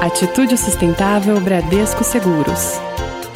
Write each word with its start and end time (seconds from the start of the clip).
Atitude 0.00 0.56
Sustentável 0.56 1.38
Bradesco 1.42 2.02
Seguros. 2.02 2.80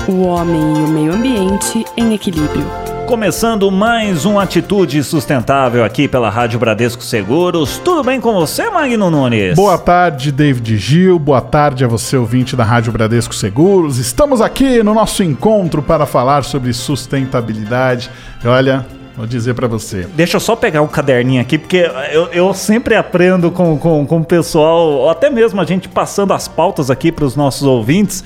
O 0.09 0.23
homem 0.23 0.63
e 0.63 0.83
o 0.83 0.89
meio 0.89 1.13
ambiente 1.13 1.85
em 1.95 2.15
equilíbrio. 2.15 2.65
Começando 3.07 3.71
mais 3.71 4.25
um 4.25 4.39
Atitude 4.39 5.05
Sustentável 5.05 5.85
aqui 5.85 6.09
pela 6.09 6.31
Rádio 6.31 6.59
Bradesco 6.59 7.03
Seguros. 7.03 7.77
Tudo 7.85 8.03
bem 8.03 8.19
com 8.19 8.33
você, 8.33 8.71
Magno 8.71 9.11
Nunes? 9.11 9.55
Boa 9.55 9.77
tarde, 9.77 10.33
David 10.33 10.79
Gil. 10.79 11.19
Boa 11.19 11.43
tarde 11.43 11.85
a 11.85 11.89
você, 11.89 12.17
ouvinte 12.17 12.57
da 12.57 12.65
Rádio 12.65 12.93
Bradesco 12.93 13.35
Seguros. 13.35 13.99
Estamos 13.99 14.41
aqui 14.41 14.83
no 14.83 14.95
nosso 14.95 15.23
encontro 15.23 15.83
para 15.83 16.07
falar 16.07 16.45
sobre 16.45 16.73
sustentabilidade. 16.73 18.11
Olha, 18.43 18.87
Vou 19.17 19.27
dizer 19.27 19.55
para 19.55 19.69
você. 19.69 20.09
Deixa 20.15 20.37
eu 20.37 20.41
só 20.41 20.57
pegar 20.57 20.83
um 20.83 20.89
caderninho 20.89 21.41
aqui, 21.41 21.57
porque 21.57 21.89
eu, 22.13 22.27
eu 22.33 22.53
sempre 22.53 22.97
aprendo 22.97 23.51
com, 23.51 23.79
com, 23.79 24.05
com 24.05 24.19
o 24.19 24.25
pessoal, 24.25 25.09
até 25.09 25.31
mesmo 25.31 25.61
a 25.61 25.65
gente 25.65 25.89
passando 25.89 26.33
as 26.33 26.49
pautas 26.49 26.91
aqui 26.91 27.13
para 27.13 27.25
os 27.25 27.37
nossos 27.37 27.63
ouvintes. 27.63 28.25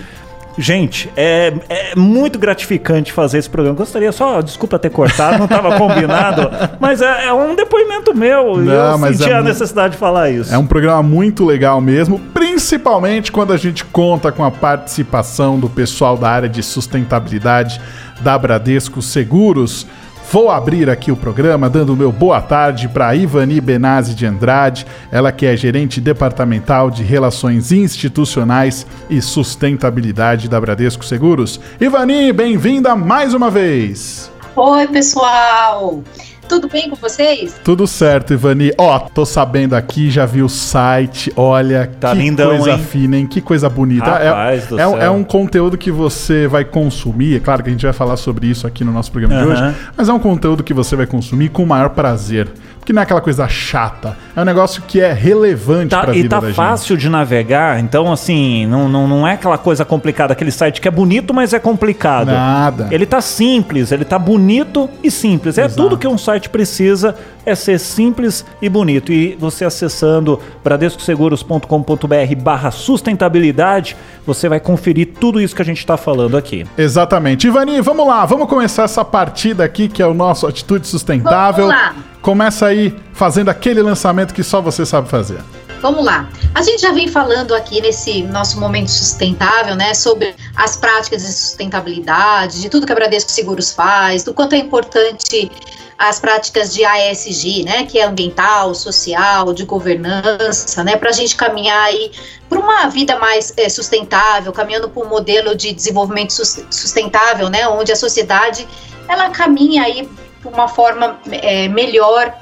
Gente, 0.59 1.09
é, 1.16 1.52
é 1.69 1.95
muito 1.95 2.37
gratificante 2.37 3.12
fazer 3.12 3.38
esse 3.38 3.48
programa. 3.48 3.77
Gostaria 3.77 4.11
só, 4.11 4.41
desculpa 4.41 4.77
ter 4.77 4.91
cortado, 4.91 5.38
não 5.38 5.45
estava 5.45 5.77
combinado, 5.78 6.51
mas 6.80 7.00
é, 7.00 7.27
é, 7.27 7.33
um 7.33 7.55
depoimento 7.55 8.12
meu. 8.12 8.56
Não, 8.56 8.92
eu 8.92 8.98
mas 8.98 9.19
senti 9.19 9.30
é 9.30 9.34
a 9.34 9.42
necessidade 9.42 9.92
de 9.92 9.98
falar 10.00 10.30
isso. 10.30 10.52
É 10.52 10.59
um 10.59 10.66
programa 10.66 11.00
muito 11.00 11.45
legal 11.45 11.80
mesmo, 11.80 12.19
principalmente 12.34 13.30
quando 13.30 13.52
a 13.52 13.56
gente 13.56 13.84
conta 13.84 14.33
com 14.33 14.42
a 14.42 14.50
participação 14.50 15.61
do 15.61 15.69
pessoal 15.69 16.16
da 16.16 16.28
área 16.28 16.48
de 16.48 16.62
sustentabilidade 16.62 17.80
da 18.20 18.36
Bradesco 18.36 19.00
Seguros. 19.00 19.86
Vou 20.30 20.50
abrir 20.50 20.91
aqui 20.91 21.10
o 21.10 21.16
programa 21.16 21.70
dando 21.70 21.96
meu 21.96 22.12
boa 22.12 22.42
tarde 22.42 22.86
para 22.86 23.14
Ivani 23.14 23.62
Benazzi 23.62 24.14
de 24.14 24.27
Andrade, 24.27 24.86
ela 25.10 25.32
que 25.32 25.46
é 25.46 25.56
gerente 25.56 26.02
departamental 26.02 26.91
de 26.91 27.02
Relações 27.02 27.73
Institucionais 27.73 28.86
e 29.09 29.22
Sustentabilidade 29.22 30.46
da 30.46 30.60
Bradesco 30.60 31.03
Seguros. 31.03 31.58
Ivani, 31.80 32.30
bem-vinda 32.30 32.94
mais 32.94 33.33
uma 33.33 33.50
vez! 33.50 34.30
Oi, 34.55 34.86
pessoal! 34.88 36.03
Tudo 36.48 36.68
bem 36.68 36.88
com 36.88 36.96
vocês? 36.96 37.60
Tudo 37.62 37.86
certo, 37.86 38.32
Ivani. 38.32 38.72
Ó, 38.78 38.96
oh, 38.96 39.00
tô 39.00 39.27
sabendo 39.27 39.74
aqui, 39.74 40.10
já 40.10 40.24
vi 40.24 40.42
o 40.42 40.48
site. 40.48 41.32
Olha, 41.36 41.91
tá 42.00 42.12
que 42.12 42.18
lindão, 42.18 42.56
coisa 42.56 42.72
hein? 42.72 42.78
fina, 42.78 43.16
hein? 43.18 43.27
Que 43.27 43.41
coisa 43.41 43.68
bonita. 43.68 44.06
Rapaz 44.06 44.72
é, 44.72 44.76
é, 44.76 45.04
é, 45.04 45.10
um 45.10 45.22
conteúdo 45.22 45.76
que 45.76 45.91
você 45.91 46.46
vai 46.46 46.64
consumir. 46.64 47.36
É 47.36 47.41
claro 47.41 47.62
que 47.62 47.69
a 47.69 47.72
gente 47.72 47.84
vai 47.84 47.92
falar 47.92 48.16
sobre 48.16 48.46
isso 48.46 48.66
aqui 48.66 48.82
no 48.82 48.92
nosso 48.92 49.12
programa 49.12 49.36
uhum. 49.36 49.54
de 49.54 49.62
hoje. 49.62 49.76
Mas 49.96 50.08
é 50.08 50.12
um 50.12 50.19
conteúdo 50.19 50.64
que 50.64 50.72
você 50.72 50.96
vai 50.96 51.06
consumir 51.06 51.50
com 51.50 51.62
o 51.62 51.66
maior 51.66 51.91
prazer 51.91 52.48
que 52.88 52.92
não 52.94 53.00
é 53.00 53.02
aquela 53.02 53.20
coisa 53.20 53.46
chata. 53.46 54.16
É 54.34 54.41
um 54.41 54.46
negócio 54.46 54.82
que 54.86 54.98
é 54.98 55.12
relevante 55.12 55.91
tá, 55.91 56.00
pra 56.00 56.12
vida 56.12 56.24
E 56.24 56.28
tá 56.30 56.41
da 56.41 56.54
fácil 56.54 56.96
gente. 56.96 57.02
de 57.02 57.10
navegar, 57.10 57.78
então 57.80 58.10
assim, 58.10 58.66
não, 58.66 58.88
não, 58.88 59.06
não 59.06 59.28
é 59.28 59.34
aquela 59.34 59.58
coisa 59.58 59.84
complicada, 59.84 60.32
aquele 60.32 60.50
site 60.50 60.80
que 60.80 60.88
é 60.88 60.91
bonito, 60.91 61.34
mas 61.34 61.52
é 61.52 61.58
complicado. 61.58 62.28
Nada. 62.28 62.88
Ele 62.91 63.04
tá 63.04 63.20
simples, 63.20 63.92
ele 63.92 64.06
tá 64.06 64.19
bonito 64.19 64.88
e 65.04 65.10
simples. 65.10 65.58
É 65.58 65.66
Exato. 65.66 65.82
tudo 65.82 65.98
que 65.98 66.08
um 66.08 66.16
site 66.16 66.38
precisa, 66.47 67.17
é 67.47 67.55
ser 67.55 67.81
simples 67.81 68.44
e 68.61 68.69
bonito. 68.69 69.11
E 69.11 69.34
você 69.36 69.64
acessando 69.64 70.39
bradescoseguros.com.br 70.62 72.34
barra 72.36 72.70
sustentabilidade, 72.70 73.97
você 74.27 74.47
vai 74.47 74.61
conferir 74.61 75.14
tudo 75.19 75.41
isso 75.41 75.56
que 75.56 75.62
a 75.62 75.64
gente 75.64 75.78
está 75.78 75.97
falando 75.97 76.36
aqui. 76.36 76.66
Exatamente. 76.77 77.47
Ivani, 77.47 77.81
vamos 77.81 78.06
lá, 78.06 78.27
vamos 78.27 78.47
começar 78.47 78.83
essa 78.83 79.03
partida 79.03 79.64
aqui, 79.64 79.89
que 79.89 80.03
é 80.03 80.06
o 80.06 80.12
nosso 80.12 80.47
Atitude 80.47 80.86
Sustentável. 80.86 81.69
Vamos 81.69 81.83
lá. 81.83 81.94
Começa 82.20 82.66
aí 82.66 82.94
fazendo 83.14 83.48
aquele 83.48 83.81
lançamento 83.81 84.34
que 84.34 84.42
só 84.42 84.61
você 84.61 84.84
sabe 84.84 85.09
fazer. 85.09 85.39
Vamos 85.81 86.05
lá. 86.05 86.29
A 86.55 86.62
gente 86.62 86.83
já 86.83 86.93
vem 86.93 87.07
falando 87.07 87.55
aqui 87.55 87.81
nesse 87.81 88.23
nosso 88.25 88.59
momento 88.59 88.89
sustentável, 88.91 89.77
né, 89.77 89.95
sobre 89.95 90.34
as 90.57 90.77
práticas 90.77 91.23
de 91.23 91.33
sustentabilidade, 91.33 92.61
de 92.61 92.69
tudo 92.69 92.84
que 92.84 92.93
a 92.93 92.97
Bradesco 92.97 93.31
Seguros 93.31 93.73
faz, 93.73 94.25
do 94.25 94.34
quanto 94.34 94.55
é 94.55 94.59
importante 94.59 95.50
as 95.97 96.19
práticas 96.19 96.72
de 96.72 96.84
ASG, 96.84 97.65
né, 97.65 97.84
que 97.84 97.99
é 97.99 98.05
ambiental, 98.05 98.75
social, 98.75 99.53
de 99.53 99.65
governança, 99.65 100.83
né, 100.83 100.97
para 100.97 101.11
a 101.11 101.12
gente 101.12 101.37
caminhar 101.37 101.84
aí 101.84 102.11
para 102.49 102.59
uma 102.59 102.88
vida 102.88 103.17
mais 103.19 103.53
é, 103.56 103.69
sustentável, 103.69 104.53
caminhando 104.53 104.88
para 104.88 105.03
um 105.03 105.09
modelo 105.09 105.55
de 105.55 105.72
desenvolvimento 105.72 106.33
sustentável, 106.33 107.49
né, 107.49 107.69
onde 107.69 107.93
a 107.93 107.97
sociedade 107.97 108.67
ela 109.09 109.31
caminha 109.31 109.84
aí 109.84 110.09
uma 110.44 110.69
forma 110.69 111.21
é, 111.31 111.69
melhor 111.69 112.33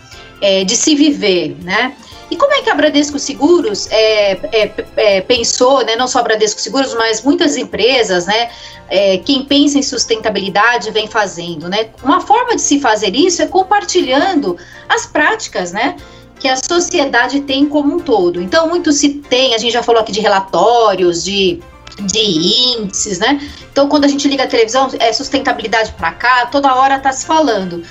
é, 0.41 0.65
de 0.65 0.77
se 0.77 0.95
viver, 0.95 1.57
né? 1.63 1.97
E 2.31 2.37
como 2.37 2.53
é 2.53 2.63
que 2.63 2.71
a 2.71 2.75
Bradesco 2.75 3.19
Seguros 3.19 3.89
é, 3.91 4.33
é, 4.33 4.75
é, 4.97 5.21
pensou, 5.21 5.85
né, 5.85 5.95
não 5.95 6.09
só 6.09 6.19
a 6.19 6.23
Bradesco 6.23 6.61
Seguros, 6.61 6.95
mas 6.95 7.23
muitas 7.23 7.57
empresas, 7.57 8.27
né, 8.27 8.51
é, 8.89 9.19
quem 9.19 9.45
pensa 9.45 9.79
em 9.79 9.83
sustentabilidade 9.83 10.91
vem 10.91 11.07
fazendo, 11.07 11.69
né? 11.69 11.91
Uma 12.03 12.21
forma 12.21 12.57
de 12.57 12.63
se 12.63 12.81
fazer 12.81 13.15
isso 13.15 13.43
é 13.43 13.47
compartilhando 13.47 14.57
as 14.89 15.07
práticas, 15.07 15.73
né, 15.73 15.97
que 16.41 16.49
a 16.49 16.57
sociedade 16.57 17.41
tem 17.41 17.67
como 17.67 17.95
um 17.95 18.01
todo. 18.01 18.43
Então, 18.43 18.69
muito 18.69 18.93
se 18.93 19.09
tem, 19.09 19.55
a 19.55 19.59
gente 19.59 19.73
já 19.73 19.83
falou 19.83 20.01
aqui 20.01 20.13
de 20.13 20.21
relatórios, 20.21 21.23
de 21.25 21.61
de 22.01 22.79
índices, 22.79 23.19
né? 23.19 23.41
Então, 23.73 23.89
quando 23.89 24.05
a 24.05 24.09
gente 24.09 24.29
liga 24.29 24.45
a 24.45 24.47
televisão, 24.47 24.91
é 24.99 25.13
sustentabilidade 25.13 25.93
para 25.93 26.13
cá, 26.13 26.47
toda 26.47 26.75
hora 26.75 26.97
está 26.97 27.11
se 27.13 27.25
falando. 27.25 27.83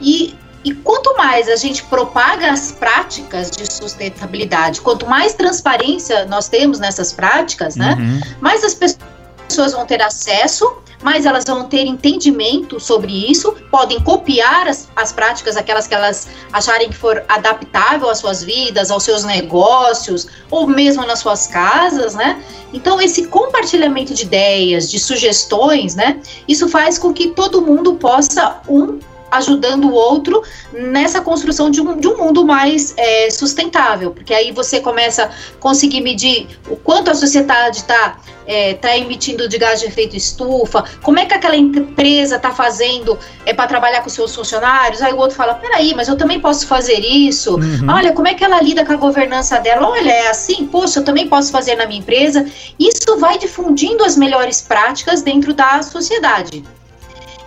E, 0.00 0.34
e 0.64 0.74
quanto 0.74 1.16
mais 1.16 1.48
a 1.48 1.56
gente 1.56 1.82
propaga 1.84 2.50
as 2.50 2.72
práticas 2.72 3.50
de 3.50 3.70
sustentabilidade, 3.70 4.80
quanto 4.80 5.06
mais 5.06 5.34
transparência 5.34 6.24
nós 6.24 6.48
temos 6.48 6.78
nessas 6.78 7.12
práticas, 7.12 7.76
né? 7.76 7.96
Uhum. 7.98 8.20
Mais 8.40 8.64
as 8.64 8.74
pessoas 8.74 9.72
vão 9.72 9.84
ter 9.84 10.02
acesso 10.02 10.82
mas 11.04 11.26
elas 11.26 11.44
vão 11.44 11.64
ter 11.64 11.84
entendimento 11.84 12.80
sobre 12.80 13.30
isso, 13.30 13.54
podem 13.70 14.00
copiar 14.00 14.66
as, 14.66 14.88
as 14.96 15.12
práticas, 15.12 15.54
aquelas 15.54 15.86
que 15.86 15.94
elas 15.94 16.28
acharem 16.50 16.88
que 16.88 16.96
for 16.96 17.22
adaptável 17.28 18.08
às 18.08 18.18
suas 18.18 18.42
vidas, 18.42 18.90
aos 18.90 19.02
seus 19.02 19.22
negócios, 19.22 20.26
ou 20.50 20.66
mesmo 20.66 21.04
nas 21.04 21.18
suas 21.18 21.46
casas, 21.46 22.14
né? 22.14 22.42
Então, 22.72 23.00
esse 23.02 23.26
compartilhamento 23.26 24.14
de 24.14 24.22
ideias, 24.22 24.90
de 24.90 24.98
sugestões, 24.98 25.94
né? 25.94 26.20
Isso 26.48 26.70
faz 26.70 26.98
com 26.98 27.12
que 27.12 27.28
todo 27.28 27.60
mundo 27.60 27.96
possa, 27.96 28.62
um, 28.66 28.98
ajudando 29.36 29.84
o 29.84 29.92
outro 29.92 30.42
nessa 30.72 31.20
construção 31.20 31.70
de 31.70 31.80
um, 31.80 31.98
de 31.98 32.08
um 32.08 32.16
mundo 32.16 32.44
mais 32.44 32.94
é, 32.96 33.30
sustentável, 33.30 34.10
porque 34.10 34.32
aí 34.32 34.52
você 34.52 34.80
começa 34.80 35.24
a 35.24 35.30
conseguir 35.58 36.00
medir 36.00 36.48
o 36.68 36.76
quanto 36.76 37.10
a 37.10 37.14
sociedade 37.14 37.78
está 37.78 38.18
é, 38.46 38.74
tá 38.74 38.96
emitindo 38.96 39.48
de 39.48 39.58
gás 39.58 39.80
de 39.80 39.86
efeito 39.86 40.16
estufa, 40.16 40.84
como 41.02 41.18
é 41.18 41.26
que 41.26 41.34
aquela 41.34 41.56
empresa 41.56 42.36
está 42.36 42.50
fazendo 42.50 43.18
é, 43.46 43.52
para 43.54 43.66
trabalhar 43.66 44.02
com 44.02 44.08
seus 44.08 44.34
funcionários, 44.34 45.00
aí 45.02 45.12
o 45.12 45.16
outro 45.16 45.36
fala, 45.36 45.54
peraí, 45.54 45.94
mas 45.94 46.08
eu 46.08 46.16
também 46.16 46.40
posso 46.40 46.66
fazer 46.66 47.00
isso, 47.00 47.56
uhum. 47.56 47.90
olha, 47.90 48.12
como 48.12 48.28
é 48.28 48.34
que 48.34 48.44
ela 48.44 48.60
lida 48.60 48.84
com 48.84 48.92
a 48.92 48.96
governança 48.96 49.58
dela, 49.58 49.88
olha, 49.88 50.10
é 50.10 50.28
assim, 50.28 50.66
poxa, 50.66 51.00
eu 51.00 51.04
também 51.04 51.28
posso 51.28 51.50
fazer 51.50 51.76
na 51.76 51.86
minha 51.86 52.00
empresa, 52.00 52.46
isso 52.78 53.18
vai 53.18 53.38
difundindo 53.38 54.04
as 54.04 54.16
melhores 54.16 54.60
práticas 54.60 55.22
dentro 55.22 55.54
da 55.54 55.82
sociedade. 55.82 56.64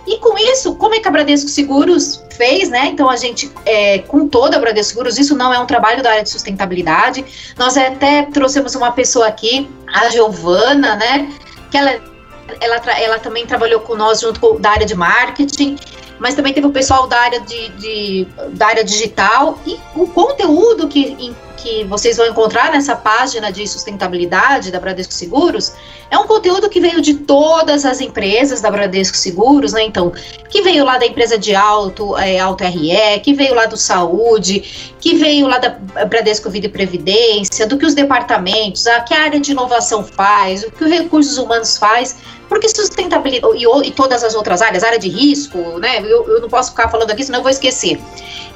E 0.08 0.18
com 0.18 0.38
isso, 0.38 0.74
como 0.76 0.94
é 0.94 1.00
que 1.00 1.06
a 1.06 1.10
Bradesco 1.10 1.50
Seguros 1.50 2.24
fez, 2.30 2.70
né? 2.70 2.86
Então 2.86 3.10
a 3.10 3.16
gente, 3.16 3.50
é, 3.66 3.98
com 3.98 4.26
toda 4.26 4.56
a 4.56 4.60
Bradesco 4.60 4.92
Seguros, 4.92 5.18
isso 5.18 5.36
não 5.36 5.52
é 5.52 5.58
um 5.58 5.66
trabalho 5.66 6.02
da 6.02 6.10
área 6.10 6.22
de 6.22 6.30
sustentabilidade. 6.30 7.24
Nós 7.58 7.76
até 7.76 8.22
trouxemos 8.22 8.74
uma 8.74 8.90
pessoa 8.90 9.26
aqui, 9.26 9.68
a 9.86 10.08
Giovana, 10.08 10.96
né? 10.96 11.30
Que 11.70 11.76
ela, 11.76 12.00
ela, 12.58 12.76
ela 12.98 13.18
também 13.18 13.46
trabalhou 13.46 13.80
com 13.80 13.94
nós 13.94 14.20
junto 14.20 14.40
com 14.40 14.58
da 14.58 14.70
área 14.70 14.86
de 14.86 14.94
marketing 14.94 15.76
mas 16.18 16.34
também 16.34 16.52
teve 16.52 16.66
o 16.66 16.72
pessoal 16.72 17.06
da 17.06 17.16
área, 17.16 17.40
de, 17.40 17.68
de, 17.70 18.26
da 18.54 18.66
área 18.66 18.84
digital 18.84 19.56
e 19.64 19.78
o 19.94 20.06
conteúdo 20.08 20.88
que, 20.88 21.32
que 21.62 21.84
vocês 21.84 22.16
vão 22.16 22.26
encontrar 22.26 22.70
nessa 22.72 22.94
página 22.94 23.50
de 23.50 23.66
sustentabilidade 23.66 24.70
da 24.70 24.78
Bradesco 24.78 25.12
Seguros 25.12 25.72
é 26.10 26.16
um 26.18 26.26
conteúdo 26.26 26.70
que 26.70 26.80
veio 26.80 27.02
de 27.02 27.14
todas 27.14 27.84
as 27.84 28.00
empresas 28.00 28.60
da 28.60 28.70
Bradesco 28.70 29.16
Seguros, 29.16 29.72
né? 29.72 29.82
Então, 29.82 30.12
que 30.48 30.62
veio 30.62 30.84
lá 30.84 30.96
da 30.96 31.06
empresa 31.06 31.36
de 31.36 31.54
alto, 31.54 32.16
é, 32.16 32.38
Alto 32.38 32.64
RE, 32.64 33.20
que 33.22 33.34
veio 33.34 33.54
lá 33.54 33.66
do 33.66 33.76
Saúde, 33.76 34.94
que 35.00 35.16
veio 35.16 35.46
lá 35.46 35.58
da 35.58 35.70
Bradesco 36.06 36.48
Vida 36.48 36.66
e 36.66 36.70
Previdência, 36.70 37.66
do 37.66 37.76
que 37.76 37.84
os 37.84 37.94
departamentos, 37.94 38.86
a 38.86 39.00
que 39.00 39.12
a 39.12 39.24
área 39.24 39.40
de 39.40 39.50
inovação 39.50 40.02
faz, 40.02 40.62
o 40.62 40.70
que 40.70 40.84
o 40.84 40.88
recursos 40.88 41.36
humanos 41.36 41.76
faz, 41.76 42.16
porque 42.48 42.68
sustentabilidade 42.68 43.56
e, 43.58 43.88
e 43.88 43.90
todas 43.90 44.24
as 44.24 44.34
outras 44.34 44.62
áreas, 44.62 44.82
área 44.82 44.98
de 44.98 45.08
risco, 45.08 45.58
né? 45.78 46.00
Eu, 46.00 46.26
eu 46.26 46.40
não 46.40 46.48
posso 46.48 46.70
ficar 46.70 46.88
falando 46.88 47.10
aqui, 47.10 47.22
senão 47.22 47.40
eu 47.40 47.42
vou 47.42 47.50
esquecer. 47.50 48.00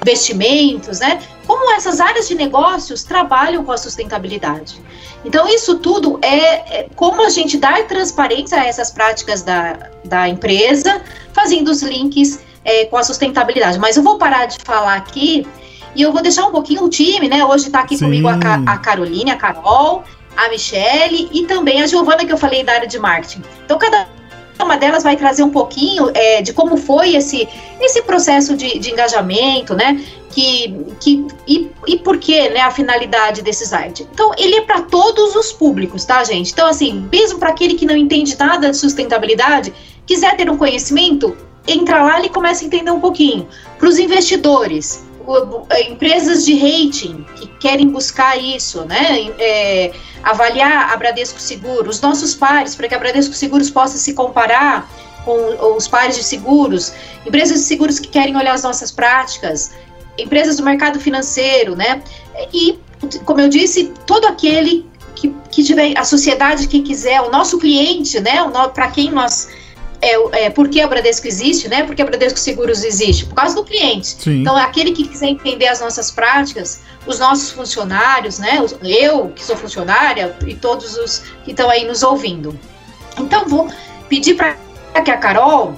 Investimentos, 0.02 1.00
né? 1.00 1.20
Como 1.46 1.72
essas 1.72 2.00
áreas 2.00 2.28
de 2.28 2.34
negócios 2.34 3.02
trabalham 3.02 3.64
com 3.64 3.72
a 3.72 3.76
sustentabilidade. 3.76 4.80
Então, 5.24 5.48
isso 5.48 5.78
tudo 5.78 6.18
é, 6.22 6.80
é 6.80 6.86
como 6.96 7.24
a 7.24 7.28
gente 7.28 7.56
dar 7.56 7.86
transparência 7.86 8.60
a 8.60 8.66
essas 8.66 8.90
práticas 8.90 9.42
da, 9.42 9.90
da 10.04 10.28
empresa, 10.28 11.00
fazendo 11.32 11.68
os 11.68 11.82
links 11.82 12.40
é, 12.64 12.86
com 12.86 12.96
a 12.96 13.04
sustentabilidade. 13.04 13.78
Mas 13.78 13.96
eu 13.96 14.02
vou 14.02 14.18
parar 14.18 14.46
de 14.46 14.58
falar 14.64 14.94
aqui 14.94 15.46
e 15.94 16.02
eu 16.02 16.12
vou 16.12 16.22
deixar 16.22 16.46
um 16.46 16.50
pouquinho 16.50 16.84
o 16.84 16.88
time, 16.88 17.28
né? 17.28 17.44
Hoje 17.44 17.66
está 17.66 17.80
aqui 17.80 17.96
Sim. 17.96 18.06
comigo 18.06 18.28
a, 18.28 18.34
a 18.66 18.78
Caroline, 18.78 19.30
a 19.30 19.36
Carol, 19.36 20.02
a 20.36 20.48
Michelle 20.48 21.28
e 21.32 21.46
também 21.46 21.82
a 21.82 21.86
Giovana, 21.86 22.24
que 22.24 22.32
eu 22.32 22.38
falei 22.38 22.64
da 22.64 22.72
área 22.72 22.88
de 22.88 22.98
marketing. 22.98 23.42
Então, 23.64 23.78
cada 23.78 24.08
uma 24.60 24.76
delas 24.76 25.02
vai 25.02 25.16
trazer 25.16 25.42
um 25.42 25.50
pouquinho 25.50 26.10
é, 26.14 26.42
de 26.42 26.52
como 26.52 26.76
foi 26.76 27.14
esse, 27.14 27.48
esse 27.80 28.02
processo 28.02 28.56
de, 28.56 28.78
de 28.78 28.90
engajamento, 28.90 29.74
né? 29.74 30.02
Que, 30.30 30.74
que, 30.98 31.26
e, 31.46 31.70
e 31.86 31.98
por 31.98 32.16
que, 32.16 32.48
né, 32.48 32.60
a 32.60 32.70
finalidade 32.70 33.42
desse 33.42 33.66
site. 33.66 34.06
Então, 34.12 34.32
ele 34.38 34.56
é 34.56 34.60
para 34.62 34.80
todos 34.82 35.36
os 35.36 35.52
públicos, 35.52 36.04
tá, 36.04 36.24
gente? 36.24 36.52
Então, 36.52 36.66
assim, 36.66 37.06
mesmo 37.12 37.38
para 37.38 37.50
aquele 37.50 37.74
que 37.74 37.84
não 37.84 37.96
entende 37.96 38.36
nada 38.38 38.70
de 38.70 38.76
sustentabilidade, 38.76 39.74
quiser 40.06 40.34
ter 40.36 40.48
um 40.48 40.56
conhecimento, 40.56 41.36
entra 41.66 42.02
lá 42.02 42.22
e 42.22 42.30
começa 42.30 42.64
a 42.64 42.66
entender 42.66 42.90
um 42.90 43.00
pouquinho. 43.00 43.46
Para 43.78 43.88
os 43.88 43.98
investidores, 43.98 45.04
empresas 45.88 46.44
de 46.44 46.54
rating 46.54 47.24
que 47.36 47.46
querem 47.58 47.88
buscar 47.88 48.36
isso, 48.36 48.84
né? 48.84 49.30
É, 49.38 49.92
avaliar 50.22 50.92
a 50.92 50.96
Bradesco 50.96 51.40
Seguro, 51.40 51.90
os 51.90 52.00
nossos 52.00 52.34
pares, 52.34 52.74
para 52.74 52.88
que 52.88 52.94
a 52.94 52.98
Bradesco 52.98 53.34
Seguros 53.34 53.70
possa 53.70 53.98
se 53.98 54.14
comparar 54.14 54.90
com 55.24 55.76
os 55.76 55.86
pares 55.86 56.16
de 56.16 56.24
seguros, 56.24 56.92
empresas 57.24 57.60
de 57.60 57.64
seguros 57.64 57.98
que 57.98 58.08
querem 58.08 58.36
olhar 58.36 58.54
as 58.54 58.62
nossas 58.62 58.90
práticas, 58.90 59.72
empresas 60.18 60.56
do 60.56 60.62
mercado 60.62 60.98
financeiro, 61.00 61.76
né? 61.76 62.02
E, 62.52 62.78
como 63.24 63.40
eu 63.40 63.48
disse, 63.48 63.92
todo 64.06 64.26
aquele 64.26 64.86
que, 65.14 65.34
que 65.50 65.62
tiver, 65.62 65.96
a 65.96 66.04
sociedade 66.04 66.66
que 66.66 66.80
quiser, 66.80 67.20
o 67.20 67.30
nosso 67.30 67.58
cliente, 67.58 68.20
né? 68.20 68.38
Para 68.74 68.88
quem 68.88 69.10
nós 69.10 69.48
é, 70.02 70.46
é, 70.46 70.50
por 70.50 70.68
que 70.68 70.80
a 70.80 70.88
Bradesco 70.88 71.28
existe, 71.28 71.68
né? 71.68 71.84
Porque 71.84 72.02
a 72.02 72.04
Bradesco 72.04 72.38
Seguros 72.38 72.82
existe? 72.82 73.24
Por 73.24 73.36
causa 73.36 73.54
do 73.54 73.64
cliente. 73.64 74.08
Sim. 74.08 74.40
Então, 74.40 74.56
aquele 74.56 74.90
que 74.90 75.06
quiser 75.06 75.28
entender 75.28 75.68
as 75.68 75.80
nossas 75.80 76.10
práticas, 76.10 76.80
os 77.06 77.20
nossos 77.20 77.52
funcionários, 77.52 78.40
né? 78.40 78.58
Eu, 78.82 79.28
que 79.28 79.44
sou 79.44 79.56
funcionária, 79.56 80.36
e 80.44 80.54
todos 80.54 80.96
os 80.96 81.22
que 81.44 81.52
estão 81.52 81.70
aí 81.70 81.86
nos 81.86 82.02
ouvindo. 82.02 82.58
Então, 83.16 83.46
vou 83.46 83.70
pedir 84.08 84.34
para 84.34 84.56
que 85.00 85.10
a 85.10 85.16
Carol 85.16 85.74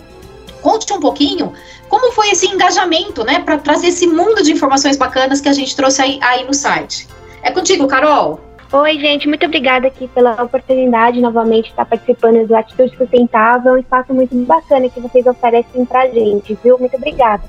conte 0.62 0.90
um 0.90 1.00
pouquinho 1.00 1.52
como 1.90 2.10
foi 2.12 2.30
esse 2.30 2.46
engajamento, 2.46 3.22
né? 3.24 3.40
Para 3.40 3.58
trazer 3.58 3.88
esse 3.88 4.06
mundo 4.06 4.42
de 4.42 4.52
informações 4.52 4.96
bacanas 4.96 5.40
que 5.42 5.50
a 5.50 5.52
gente 5.52 5.76
trouxe 5.76 6.00
aí, 6.00 6.18
aí 6.22 6.44
no 6.46 6.54
site. 6.54 7.06
É 7.42 7.50
contigo, 7.50 7.86
Carol. 7.86 8.40
Oi, 8.76 8.98
gente, 8.98 9.28
muito 9.28 9.46
obrigada 9.46 9.86
aqui 9.86 10.08
pela 10.08 10.42
oportunidade 10.42 11.20
novamente 11.20 11.66
de 11.66 11.70
estar 11.70 11.84
participando 11.84 12.44
do 12.44 12.56
Atitude 12.56 12.96
Sustentável, 12.96 13.74
um 13.74 13.78
espaço 13.78 14.12
muito 14.12 14.34
bacana 14.44 14.88
que 14.88 14.98
vocês 14.98 15.24
oferecem 15.26 15.84
pra 15.84 16.08
gente, 16.08 16.58
viu? 16.60 16.76
Muito 16.76 16.96
obrigada. 16.96 17.44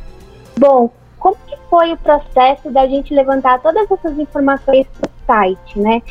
Bom, 0.55 0.91
como 1.17 1.35
que 1.47 1.57
foi 1.67 1.93
o 1.93 1.97
processo 1.97 2.69
da 2.69 2.85
gente 2.85 3.11
levantar 3.11 3.59
todas 3.59 3.89
essas 3.89 4.19
informações 4.19 4.85
para 4.85 5.09
o 5.09 5.25
site, 5.25 5.79
né? 5.79 6.03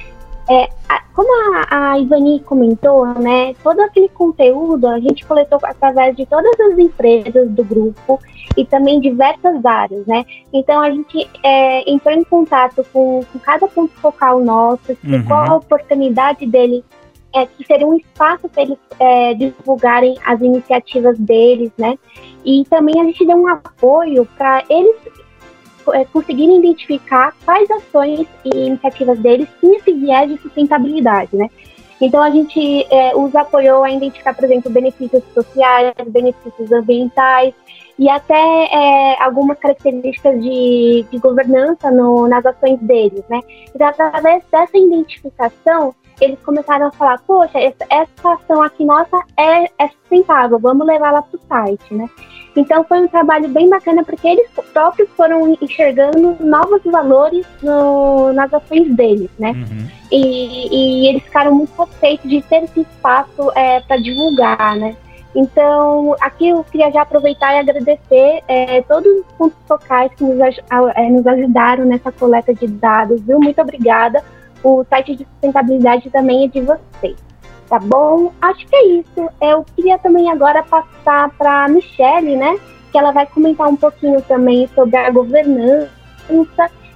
É, 0.48 0.68
como 1.14 1.28
a, 1.54 1.92
a 1.92 1.98
Ivani 1.98 2.40
comentou, 2.40 3.06
né, 3.06 3.54
todo 3.62 3.80
aquele 3.80 4.08
conteúdo 4.08 4.86
a 4.88 4.98
gente 4.98 5.24
coletou 5.24 5.58
através 5.62 6.16
de 6.16 6.26
todas 6.26 6.58
as 6.60 6.78
empresas 6.78 7.48
do 7.50 7.64
grupo 7.64 8.20
e 8.56 8.64
também 8.64 9.00
diversas 9.00 9.64
áreas, 9.64 10.06
né? 10.06 10.24
Então 10.52 10.80
a 10.80 10.90
gente 10.90 11.28
é, 11.42 11.90
entrou 11.90 12.14
em 12.14 12.24
contato 12.24 12.84
com, 12.92 13.24
com, 13.32 13.38
cada 13.38 13.66
ponto 13.68 13.92
focal 13.94 14.40
nosso, 14.40 14.92
explicou 14.92 15.36
uhum. 15.36 15.52
a 15.52 15.56
oportunidade 15.56 16.46
dele, 16.46 16.84
é, 17.34 17.46
que 17.46 17.64
seria 17.64 17.86
um 17.86 17.96
espaço 17.96 18.48
para 18.48 18.62
eles 18.62 18.78
é, 18.98 19.34
divulgarem 19.34 20.16
as 20.24 20.40
iniciativas 20.40 21.18
deles, 21.18 21.72
né? 21.78 21.98
E 22.44 22.64
também 22.68 23.00
a 23.00 23.04
gente 23.04 23.26
deu 23.26 23.36
um 23.36 23.48
apoio 23.48 24.28
para 24.36 24.62
eles 24.68 24.96
é, 25.92 26.04
conseguirem 26.04 26.58
identificar 26.58 27.34
quais 27.44 27.70
ações 27.70 28.26
e 28.44 28.66
iniciativas 28.66 29.18
deles 29.18 29.48
têm 29.60 29.76
esse 29.76 29.92
viés 29.92 30.30
de 30.30 30.38
sustentabilidade, 30.38 31.36
né? 31.36 31.48
Então 32.00 32.22
a 32.22 32.30
gente 32.30 32.86
é, 32.90 33.14
os 33.16 33.34
apoiou 33.34 33.84
a 33.84 33.90
identificar, 33.90 34.34
por 34.34 34.44
exemplo, 34.44 34.70
benefícios 34.70 35.22
sociais, 35.32 35.94
benefícios 36.08 36.70
ambientais 36.72 37.54
e 37.98 38.08
até 38.08 38.34
é, 38.34 39.22
algumas 39.22 39.58
características 39.58 40.42
de, 40.42 41.06
de 41.10 41.18
governança 41.18 41.90
no, 41.90 42.26
nas 42.28 42.44
ações 42.44 42.78
deles, 42.80 43.22
né? 43.28 43.40
Então 43.74 43.86
através 43.86 44.42
dessa 44.50 44.76
identificação 44.76 45.94
eles 46.20 46.38
começaram 46.40 46.86
a 46.86 46.92
falar, 46.92 47.18
poxa, 47.26 47.58
essa, 47.58 47.84
essa 47.90 48.32
ação 48.34 48.62
aqui 48.62 48.84
nossa 48.84 49.16
é, 49.36 49.64
é 49.78 49.88
sustentável, 49.88 50.58
vamos 50.58 50.86
levar 50.86 51.12
lá 51.12 51.22
para 51.22 51.36
o 51.36 51.40
site, 51.48 51.94
né? 51.94 52.08
Então 52.56 52.84
foi 52.84 53.02
um 53.02 53.08
trabalho 53.08 53.48
bem 53.48 53.68
bacana 53.68 54.04
porque 54.04 54.28
eles 54.28 54.48
próprios 54.72 55.08
foram 55.16 55.56
enxergando 55.60 56.36
novos 56.40 56.82
valores 56.84 57.46
no, 57.62 58.32
nas 58.32 58.52
ações 58.52 58.94
deles, 58.94 59.30
né? 59.38 59.50
Uhum. 59.50 59.88
E, 60.10 60.68
e, 61.04 61.08
eles 61.08 61.22
ficaram 61.22 61.54
muito 61.54 61.74
satisfeitos 61.76 62.30
de 62.30 62.42
ter 62.42 62.64
esse 62.64 62.80
espaço 62.80 63.50
é, 63.54 63.80
para 63.80 63.96
divulgar, 63.96 64.76
né? 64.76 64.96
Então, 65.34 66.14
aqui 66.20 66.48
eu 66.48 66.62
queria 66.62 66.92
já 66.92 67.02
aproveitar 67.02 67.54
e 67.54 67.58
agradecer 67.58 68.42
é, 68.46 68.82
todos 68.82 69.10
os 69.10 69.26
pontos 69.36 69.58
focais 69.66 70.12
que 70.14 70.22
nos, 70.22 70.38
é, 70.94 71.10
nos 71.10 71.26
ajudaram 71.26 71.84
nessa 71.84 72.12
coleta 72.12 72.54
de 72.54 72.68
dados, 72.68 73.20
viu? 73.22 73.40
Muito 73.40 73.60
obrigada. 73.60 74.22
O 74.62 74.84
site 74.84 75.16
de 75.16 75.24
sustentabilidade 75.24 76.08
também 76.10 76.44
é 76.44 76.48
de 76.48 76.60
vocês 76.60 77.16
tá 77.68 77.78
bom? 77.78 78.32
Acho 78.40 78.66
que 78.66 78.76
é 78.76 78.86
isso. 78.86 79.30
Eu 79.40 79.64
queria 79.76 79.98
também 79.98 80.30
agora 80.30 80.62
passar 80.62 81.30
para 81.30 81.64
a 81.64 81.68
Michelle, 81.68 82.36
né? 82.36 82.58
Que 82.90 82.98
ela 82.98 83.12
vai 83.12 83.26
comentar 83.26 83.68
um 83.68 83.76
pouquinho 83.76 84.20
também 84.22 84.68
sobre 84.74 84.96
a 84.96 85.10
governança 85.10 85.90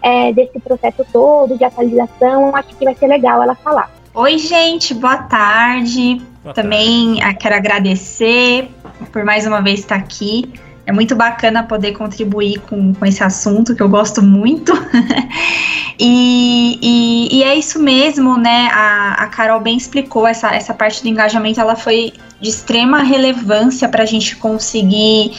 é, 0.02 0.32
desse 0.32 0.58
processo 0.60 1.04
todo 1.12 1.56
de 1.56 1.64
atualização. 1.64 2.54
Acho 2.54 2.68
que 2.76 2.84
vai 2.84 2.94
ser 2.94 3.06
legal 3.06 3.42
ela 3.42 3.54
falar. 3.54 3.90
Oi, 4.14 4.38
gente, 4.38 4.94
boa 4.94 5.18
tarde. 5.18 6.20
Boa 6.42 6.54
também 6.54 7.18
tarde. 7.18 7.38
Quero 7.38 7.54
agradecer 7.54 8.70
por 9.12 9.24
mais 9.24 9.46
uma 9.46 9.60
vez 9.60 9.80
estar 9.80 9.96
aqui. 9.96 10.52
É 10.88 10.92
muito 10.92 11.14
bacana 11.14 11.62
poder 11.62 11.92
contribuir 11.92 12.60
com, 12.60 12.94
com 12.94 13.04
esse 13.04 13.22
assunto 13.22 13.74
que 13.76 13.82
eu 13.82 13.90
gosto 13.90 14.22
muito. 14.22 14.72
e, 16.00 16.78
e, 16.80 17.28
e, 17.30 17.42
é 17.42 17.54
isso 17.54 17.78
mesmo, 17.78 18.38
né? 18.38 18.70
A, 18.72 19.24
a 19.24 19.26
Carol 19.26 19.60
bem 19.60 19.76
explicou 19.76 20.26
essa, 20.26 20.48
essa 20.54 20.72
parte 20.72 21.02
do 21.02 21.08
engajamento, 21.10 21.60
ela 21.60 21.76
foi 21.76 22.14
de 22.40 22.48
extrema 22.48 23.02
relevância 23.02 23.86
para 23.86 24.02
a 24.02 24.06
gente 24.06 24.34
conseguir 24.36 25.32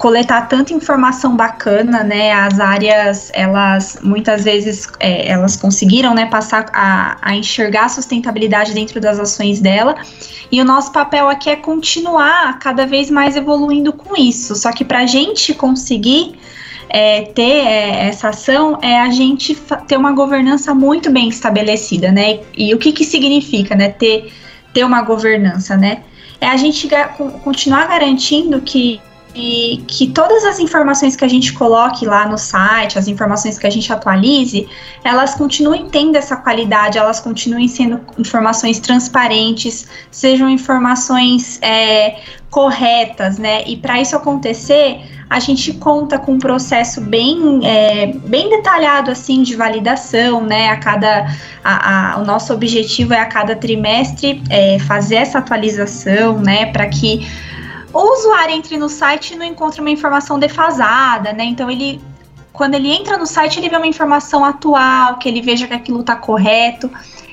coletar 0.00 0.48
tanta 0.48 0.72
informação 0.72 1.36
bacana, 1.36 2.02
né? 2.02 2.32
As 2.32 2.58
áreas, 2.58 3.30
elas 3.34 3.98
muitas 4.02 4.44
vezes 4.44 4.88
é, 4.98 5.28
elas 5.28 5.56
conseguiram, 5.56 6.14
né, 6.14 6.24
passar 6.24 6.64
a, 6.72 7.18
a 7.20 7.36
enxergar 7.36 7.84
a 7.84 7.88
sustentabilidade 7.90 8.72
dentro 8.72 8.98
das 8.98 9.20
ações 9.20 9.60
dela. 9.60 9.94
E 10.50 10.58
o 10.58 10.64
nosso 10.64 10.90
papel 10.90 11.28
aqui 11.28 11.50
é 11.50 11.56
continuar 11.56 12.58
cada 12.60 12.86
vez 12.86 13.10
mais 13.10 13.36
evoluindo 13.36 13.92
com 13.92 14.16
isso. 14.16 14.54
Só 14.54 14.72
que 14.72 14.86
para 14.86 15.00
a 15.00 15.06
gente 15.06 15.52
conseguir 15.52 16.34
é, 16.88 17.20
ter 17.20 17.66
é, 17.66 18.08
essa 18.08 18.30
ação 18.30 18.78
é 18.80 18.98
a 18.98 19.10
gente 19.10 19.54
ter 19.86 19.98
uma 19.98 20.12
governança 20.12 20.74
muito 20.74 21.10
bem 21.10 21.28
estabelecida, 21.28 22.10
né? 22.10 22.40
E 22.56 22.72
o 22.72 22.78
que 22.78 22.92
que 22.92 23.04
significa, 23.04 23.74
né? 23.74 23.90
Ter 23.90 24.32
ter 24.72 24.82
uma 24.82 25.02
governança, 25.02 25.76
né? 25.76 26.04
É 26.40 26.46
a 26.46 26.56
gente 26.56 26.88
continuar 27.44 27.86
garantindo 27.86 28.62
que 28.62 28.98
e 29.34 29.84
que 29.86 30.08
todas 30.08 30.44
as 30.44 30.58
informações 30.58 31.14
que 31.14 31.24
a 31.24 31.28
gente 31.28 31.52
coloque 31.52 32.04
lá 32.04 32.26
no 32.26 32.36
site, 32.36 32.98
as 32.98 33.06
informações 33.06 33.58
que 33.58 33.66
a 33.66 33.70
gente 33.70 33.92
atualize, 33.92 34.68
elas 35.04 35.34
continuem 35.34 35.88
tendo 35.88 36.16
essa 36.16 36.36
qualidade, 36.36 36.98
elas 36.98 37.20
continuem 37.20 37.68
sendo 37.68 38.00
informações 38.18 38.80
transparentes, 38.80 39.88
sejam 40.10 40.48
informações 40.48 41.60
é, 41.62 42.20
corretas, 42.50 43.38
né? 43.38 43.62
E 43.66 43.76
para 43.76 44.00
isso 44.00 44.16
acontecer, 44.16 45.00
a 45.30 45.38
gente 45.38 45.74
conta 45.74 46.18
com 46.18 46.32
um 46.32 46.38
processo 46.38 47.00
bem, 47.00 47.60
é, 47.62 48.08
bem 48.08 48.50
detalhado 48.50 49.12
assim 49.12 49.44
de 49.44 49.54
validação, 49.54 50.42
né? 50.42 50.70
A 50.70 50.76
cada 50.76 51.32
a, 51.62 52.14
a, 52.14 52.18
o 52.18 52.24
nosso 52.24 52.52
objetivo 52.52 53.14
é 53.14 53.20
a 53.20 53.26
cada 53.26 53.54
trimestre 53.54 54.42
é, 54.50 54.80
fazer 54.80 55.16
essa 55.16 55.38
atualização, 55.38 56.40
né? 56.40 56.66
Para 56.66 56.88
que 56.88 57.28
o 57.92 58.12
usuário 58.14 58.54
entre 58.54 58.76
no 58.76 58.88
site 58.88 59.34
e 59.34 59.36
não 59.36 59.44
encontra 59.44 59.80
uma 59.80 59.90
informação 59.90 60.38
defasada, 60.38 61.32
né? 61.32 61.44
Então 61.44 61.70
ele 61.70 62.00
quando 62.52 62.74
ele 62.74 62.90
entra 62.90 63.16
no 63.16 63.26
site, 63.26 63.58
ele 63.58 63.68
vê 63.68 63.76
uma 63.76 63.86
informação 63.86 64.44
atual, 64.44 65.18
que 65.18 65.28
ele 65.28 65.40
veja 65.40 65.66
que 65.66 65.72
aquilo 65.72 66.00
está 66.00 66.16
correto. 66.16 66.90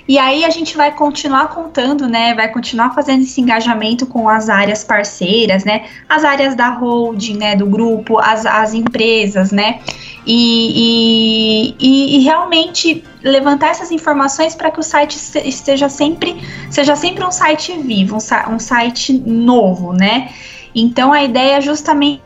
E 0.07 0.17
aí 0.17 0.45
a 0.45 0.49
gente 0.49 0.77
vai 0.77 0.91
continuar 0.93 1.49
contando, 1.49 2.07
né? 2.07 2.33
Vai 2.33 2.49
continuar 2.49 2.93
fazendo 2.93 3.23
esse 3.23 3.41
engajamento 3.41 4.05
com 4.05 4.29
as 4.29 4.49
áreas 4.49 4.83
parceiras, 4.83 5.65
né? 5.65 5.85
As 6.07 6.23
áreas 6.23 6.55
da 6.55 6.69
holding, 6.69 7.37
né? 7.37 7.55
Do 7.55 7.65
grupo, 7.65 8.17
as, 8.17 8.45
as 8.45 8.73
empresas, 8.73 9.51
né? 9.51 9.81
E, 10.25 11.75
e, 11.79 12.17
e 12.17 12.23
realmente 12.23 13.03
levantar 13.21 13.69
essas 13.69 13.91
informações 13.91 14.55
para 14.55 14.71
que 14.71 14.79
o 14.79 14.83
site 14.83 15.15
esteja 15.45 15.89
sempre, 15.89 16.41
seja 16.69 16.95
sempre 16.95 17.23
um 17.23 17.31
site 17.31 17.77
vivo, 17.77 18.15
um, 18.15 18.55
um 18.55 18.59
site 18.59 19.13
novo, 19.13 19.91
né? 19.93 20.29
Então 20.73 21.11
a 21.11 21.23
ideia 21.23 21.57
é 21.57 21.61
justamente 21.61 22.21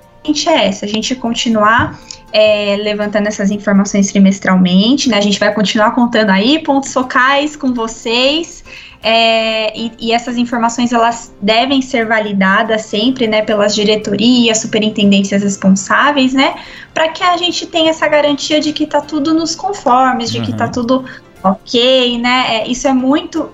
é 0.50 0.68
essa, 0.68 0.86
a 0.86 0.90
gente 0.90 1.16
continuar 1.16 2.00
é, 2.32 2.78
levantando 2.78 3.28
essas 3.28 3.52
informações 3.52 4.12
trimestralmente, 4.12 5.10
né? 5.10 5.18
A 5.18 5.22
gente 5.22 5.40
vai 5.40 5.54
continuar 5.54 5.92
contando 5.92 6.30
aí 6.30 6.60
pontos 6.60 6.94
focais 6.94 7.56
com 7.56 7.74
vocês. 7.74 8.64
É, 9.04 9.76
e, 9.76 9.92
e, 10.00 10.12
essas 10.12 10.38
informações 10.38 10.94
elas 10.94 11.34
devem 11.42 11.82
ser 11.82 12.06
validadas 12.06 12.84
sempre, 12.84 13.28
né, 13.28 13.42
pelas 13.42 13.74
diretorias, 13.74 14.60
superintendências 14.60 15.42
responsáveis, 15.42 16.34
né, 16.34 16.54
para 16.94 17.10
que 17.10 17.24
a 17.24 17.36
gente 17.36 17.66
tenha 17.66 17.90
essa 17.90 18.08
garantia 18.08 18.62
de 18.62 18.72
que 18.72 18.84
está 18.84 19.02
tudo 19.02 19.34
nos 19.34 19.56
conformes, 19.56 20.32
de 20.32 20.38
tá 20.38 20.42
uhum. 20.42 20.46
que 20.46 20.52
está 20.52 20.68
tudo 20.68 21.04
ok, 21.44 22.18
né? 22.20 22.58
É, 22.58 22.68
isso 22.68 22.88
é 22.88 22.94
muito, 22.94 23.50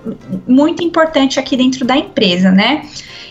muito 0.46 0.82
importante 0.82 1.38
aqui 1.38 1.56
dentro 1.56 1.84
da 1.84 1.96
empresa, 1.96 2.50
né? 2.50 2.82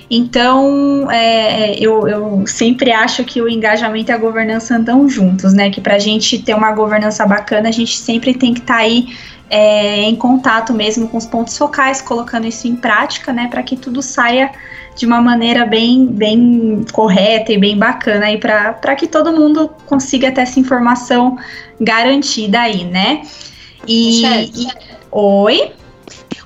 Então, 0.10 1.12
é, 1.12 1.78
eu, 1.78 2.08
eu, 2.08 2.48
sempre 2.48 2.92
acho 2.92 3.26
que 3.26 3.42
o 3.42 3.50
engajamento 3.50 4.10
e 4.10 4.14
a 4.14 4.18
governança 4.18 4.76
andam 4.76 5.08
juntos, 5.10 5.54
né? 5.54 5.70
Que 5.70 5.82
para 5.82 5.96
a 5.96 6.00
gente 6.00 6.40
ter 6.40 6.56
uma 6.56 6.72
governança 6.72 7.26
bacana, 7.26 7.68
a 7.70 7.72
gente 7.74 7.98
sempre 7.98 8.34
tem 8.34 8.54
que 8.54 8.62
estar 8.62 8.76
tá 8.76 8.80
aí 8.80 9.08
é, 9.50 10.04
em 10.04 10.16
contato 10.16 10.74
mesmo 10.74 11.08
com 11.08 11.18
os 11.18 11.26
pontos 11.26 11.58
focais, 11.58 12.02
colocando 12.02 12.48
isso 12.48 12.68
em 12.68 12.76
prática, 12.76 13.34
né? 13.34 13.48
Para 13.50 13.64
que 13.64 13.76
tudo 13.76 14.02
saia 14.02 14.52
de 14.96 15.06
uma 15.06 15.22
maneira 15.22 15.66
bem, 15.66 16.08
bem 16.08 16.84
correta 16.92 17.52
e 17.52 17.58
bem 17.58 17.78
bacana 17.78 18.26
para 18.38 18.96
que 18.96 19.08
todo 19.08 19.32
mundo 19.32 19.70
consiga 19.86 20.32
ter 20.32 20.42
essa 20.42 20.60
informação 20.60 21.38
garantida 21.80 22.62
aí, 22.62 22.84
né? 22.84 23.22
E, 23.88 24.26
e 24.26 24.68
oi. 25.12 25.74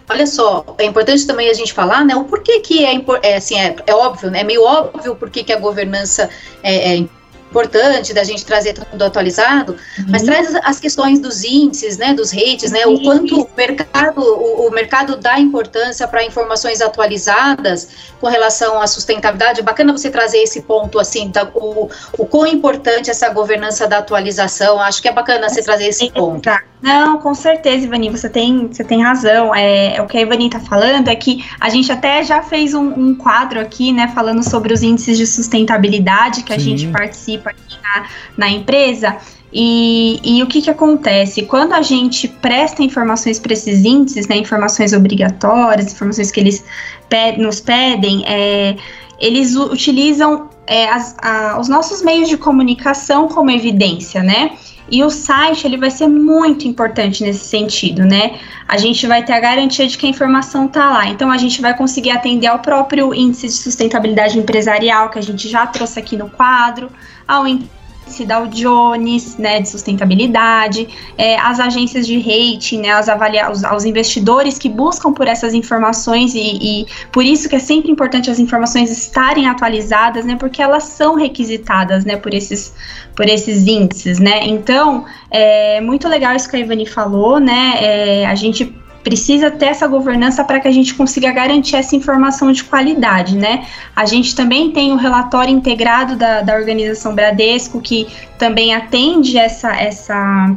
Olha 0.10 0.28
só, 0.28 0.66
é 0.78 0.86
importante 0.86 1.26
também 1.26 1.50
a 1.50 1.54
gente 1.54 1.72
falar, 1.72 2.04
né, 2.04 2.14
o 2.16 2.26
porquê 2.26 2.60
que 2.60 2.84
é, 2.84 3.02
é 3.24 3.36
assim, 3.38 3.58
é, 3.58 3.74
é 3.88 3.96
óbvio, 3.96 4.30
né, 4.30 4.42
é 4.42 4.44
meio 4.44 4.62
óbvio 4.62 5.16
porque 5.16 5.42
que 5.42 5.54
a 5.54 5.58
governança 5.58 6.30
é, 6.62 6.96
é 6.96 7.06
importante 7.52 8.14
da 8.14 8.24
gente 8.24 8.46
trazer 8.46 8.74
tudo 8.74 9.04
atualizado, 9.04 9.74
uhum. 10.00 10.06
mas 10.10 10.24
traz 10.24 10.56
as 10.64 10.80
questões 10.80 11.20
dos 11.20 11.44
índices, 11.44 11.98
né, 11.98 12.14
dos 12.14 12.32
rates, 12.32 12.72
né, 12.72 12.86
o 12.86 13.02
quanto 13.04 13.42
o 13.42 13.50
mercado, 13.56 14.22
o, 14.22 14.68
o 14.68 14.72
mercado 14.72 15.18
dá 15.18 15.38
importância 15.38 16.08
para 16.08 16.24
informações 16.24 16.82
atualizadas 16.82 17.90
com 18.20 18.28
relação 18.28 18.82
à 18.82 18.88
sustentabilidade. 18.88 19.60
É 19.60 19.64
bacana 19.64 19.92
você 19.92 20.10
trazer 20.10 20.40
esse 20.40 20.62
ponto 20.62 20.98
assim, 20.98 21.30
tá, 21.30 21.50
o, 21.54 21.90
o 22.18 22.26
quão 22.26 22.48
importante 22.48 23.12
essa 23.12 23.30
governança 23.30 23.86
da 23.86 23.98
atualização. 23.98 24.80
Acho 24.80 25.02
que 25.02 25.10
é 25.10 25.12
bacana 25.12 25.50
você 25.50 25.62
trazer 25.62 25.88
esse 25.88 26.10
ponto. 26.10 26.50
Não, 26.82 27.20
com 27.20 27.34
certeza, 27.36 27.86
Ivani, 27.86 28.10
você 28.10 28.28
tem, 28.28 28.68
você 28.68 28.84
tem 28.84 29.04
razão. 29.04 29.54
É, 29.54 29.98
é 29.98 30.02
o 30.02 30.08
que 30.08 30.18
a 30.18 30.22
Ivani 30.22 30.48
está 30.48 30.60
falando 30.60 31.10
é 31.10 31.16
que 31.16 31.46
a 31.60 31.70
gente 31.70 31.92
até 31.92 32.24
já 32.24 32.42
fez 32.42 32.74
um, 32.74 32.88
um, 32.88 33.16
quadro 33.16 33.60
aqui, 33.60 33.92
né, 33.92 34.08
falando 34.16 34.44
sobre 34.44 34.74
os 34.74 34.82
índices 34.82 35.18
de 35.18 35.28
sustentabilidade 35.28 36.44
que 36.44 36.54
Sim. 36.54 36.60
a 36.60 36.60
gente 36.60 36.88
participa 36.88 37.52
aqui 37.52 37.78
na, 37.84 38.08
na 38.36 38.50
empresa. 38.50 39.16
E, 39.54 40.20
e, 40.24 40.42
o 40.42 40.48
que, 40.48 40.62
que 40.62 40.70
acontece? 40.70 41.44
Quando 41.44 41.74
a 41.74 41.82
gente 41.82 42.28
presta 42.28 42.82
informações 42.82 43.38
para 43.38 43.54
esses 43.54 43.84
índices, 43.84 44.28
né, 44.28 44.38
informações 44.38 44.94
obrigatórias, 44.94 45.92
informações 45.92 46.32
que 46.32 46.40
eles 46.40 46.64
pe 47.10 47.38
nos 47.38 47.60
pedem, 47.60 48.24
é, 48.26 48.78
eles 49.20 49.56
utilizam 49.56 50.50
é, 50.66 50.90
as, 50.90 51.16
a, 51.22 51.60
os 51.60 51.68
nossos 51.68 52.02
meios 52.02 52.30
de 52.30 52.38
comunicação 52.38 53.28
como 53.28 53.52
evidência, 53.52 54.24
né? 54.24 54.52
E 54.90 55.04
o 55.04 55.10
site 55.10 55.66
ele 55.66 55.78
vai 55.78 55.92
ser 55.92 56.08
muito 56.08 56.68
importante 56.68 57.24
nesse 57.24 57.46
sentido, 57.46 58.04
né? 58.04 58.40
A 58.68 58.78
gente 58.78 59.06
vai 59.08 59.24
ter 59.24 59.34
a 59.34 59.40
garantia 59.40 59.88
de 59.88 59.98
que 59.98 60.06
a 60.06 60.10
informação 60.10 60.66
está 60.66 60.90
lá. 60.92 61.08
Então 61.08 61.32
a 61.32 61.38
gente 61.38 61.62
vai 61.62 61.76
conseguir 61.76 62.12
atender 62.12 62.48
ao 62.48 62.60
próprio 62.60 63.14
índice 63.14 63.48
de 63.48 63.54
sustentabilidade 63.54 64.38
empresarial 64.38 65.10
que 65.10 65.20
a 65.20 65.22
gente 65.22 65.48
já 65.48 65.66
trouxe 65.68 66.00
aqui 66.00 66.18
no 66.18 66.30
quadro, 66.30 66.90
ao 67.28 67.48
índice 67.48 67.81
Dow 68.20 68.48
Jones, 68.48 69.38
né, 69.38 69.60
de 69.62 69.70
sustentabilidade, 69.70 70.88
é, 71.18 71.38
as 71.38 71.60
agências 71.60 72.06
de 72.06 72.20
rating, 72.20 72.82
né, 72.82 72.92
as 72.92 73.10
avalia 73.10 73.50
os, 73.50 73.64
os, 73.64 73.86
investidores 73.86 74.58
que 74.58 74.70
buscam 74.70 75.14
por 75.14 75.28
essas 75.28 75.54
informações 75.54 76.36
e, 76.36 76.40
e, 76.40 76.86
por 77.12 77.24
isso 77.24 77.50
que 77.50 77.56
é 77.56 77.60
sempre 77.60 77.92
importante 77.92 78.30
as 78.30 78.40
informações 78.40 78.92
estarem 78.92 79.48
atualizadas, 79.48 80.26
né, 80.26 80.36
porque 80.36 80.62
elas 80.62 80.84
são 80.84 81.16
requisitadas, 81.16 82.06
né, 82.06 82.18
por 82.18 82.34
esses, 82.34 82.74
por 83.16 83.28
esses 83.28 83.66
índices, 83.68 84.20
né, 84.20 84.46
então, 84.46 85.06
é 85.30 85.82
muito 85.82 86.08
legal 86.08 86.36
isso 86.36 86.50
que 86.50 86.56
a 86.56 86.60
Ivani 86.60 86.86
falou, 86.86 87.40
né, 87.40 87.78
é, 87.80 88.26
a 88.26 88.36
gente 88.36 88.74
precisa 89.04 89.50
ter 89.52 89.66
essa 89.66 89.88
governança 89.88 90.44
para 90.44 90.60
que 90.60 90.68
a 90.68 90.72
gente 90.72 90.94
consiga 90.94 91.32
garantir 91.32 91.76
essa 91.76 91.96
informação 91.96 92.52
de 92.52 92.64
qualidade, 92.64 93.36
né? 93.36 93.66
A 93.96 94.06
gente 94.06 94.36
também 94.36 94.72
tem 94.72 94.92
o 94.92 94.96
relatório 94.96 95.54
integrado 95.54 96.16
da, 96.16 96.42
da 96.42 96.56
organização 96.56 97.14
Bradesco, 97.16 97.82
que 97.82 98.08
também 98.38 98.74
atende 98.74 99.38
essa, 99.38 99.74
essa 99.76 100.56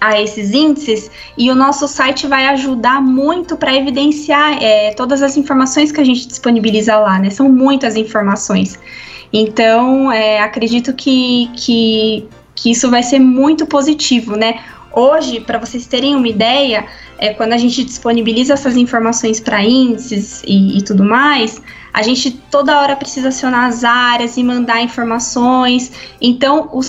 a 0.00 0.20
esses 0.20 0.52
índices 0.52 1.08
e 1.38 1.48
o 1.48 1.54
nosso 1.54 1.86
site 1.86 2.26
vai 2.26 2.46
ajudar 2.48 3.00
muito 3.00 3.56
para 3.56 3.72
evidenciar 3.72 4.60
é, 4.60 4.92
todas 4.94 5.22
as 5.22 5.36
informações 5.36 5.92
que 5.92 6.00
a 6.00 6.04
gente 6.04 6.26
disponibiliza 6.26 6.96
lá, 6.96 7.20
né? 7.20 7.30
São 7.30 7.48
muitas 7.48 7.94
informações. 7.94 8.76
Então, 9.32 10.10
é, 10.10 10.40
acredito 10.40 10.92
que, 10.92 11.48
que, 11.56 12.28
que 12.54 12.72
isso 12.72 12.90
vai 12.90 13.04
ser 13.04 13.20
muito 13.20 13.64
positivo, 13.64 14.36
né? 14.36 14.60
Hoje, 14.94 15.40
para 15.40 15.58
vocês 15.58 15.86
terem 15.86 16.14
uma 16.14 16.28
ideia, 16.28 16.84
é, 17.18 17.32
quando 17.32 17.52
a 17.52 17.58
gente 17.58 17.82
disponibiliza 17.84 18.52
essas 18.52 18.76
informações 18.76 19.40
para 19.40 19.62
índices 19.62 20.42
e, 20.46 20.78
e, 20.78 20.82
tudo 20.82 21.04
mais, 21.04 21.62
a 21.92 22.02
gente 22.02 22.30
toda 22.30 22.78
hora 22.80 22.94
precisa 22.96 23.28
acionar 23.28 23.66
as 23.66 23.84
áreas 23.84 24.36
e 24.36 24.44
mandar 24.44 24.82
informações. 24.82 25.92
Então, 26.20 26.68
o 26.72 26.82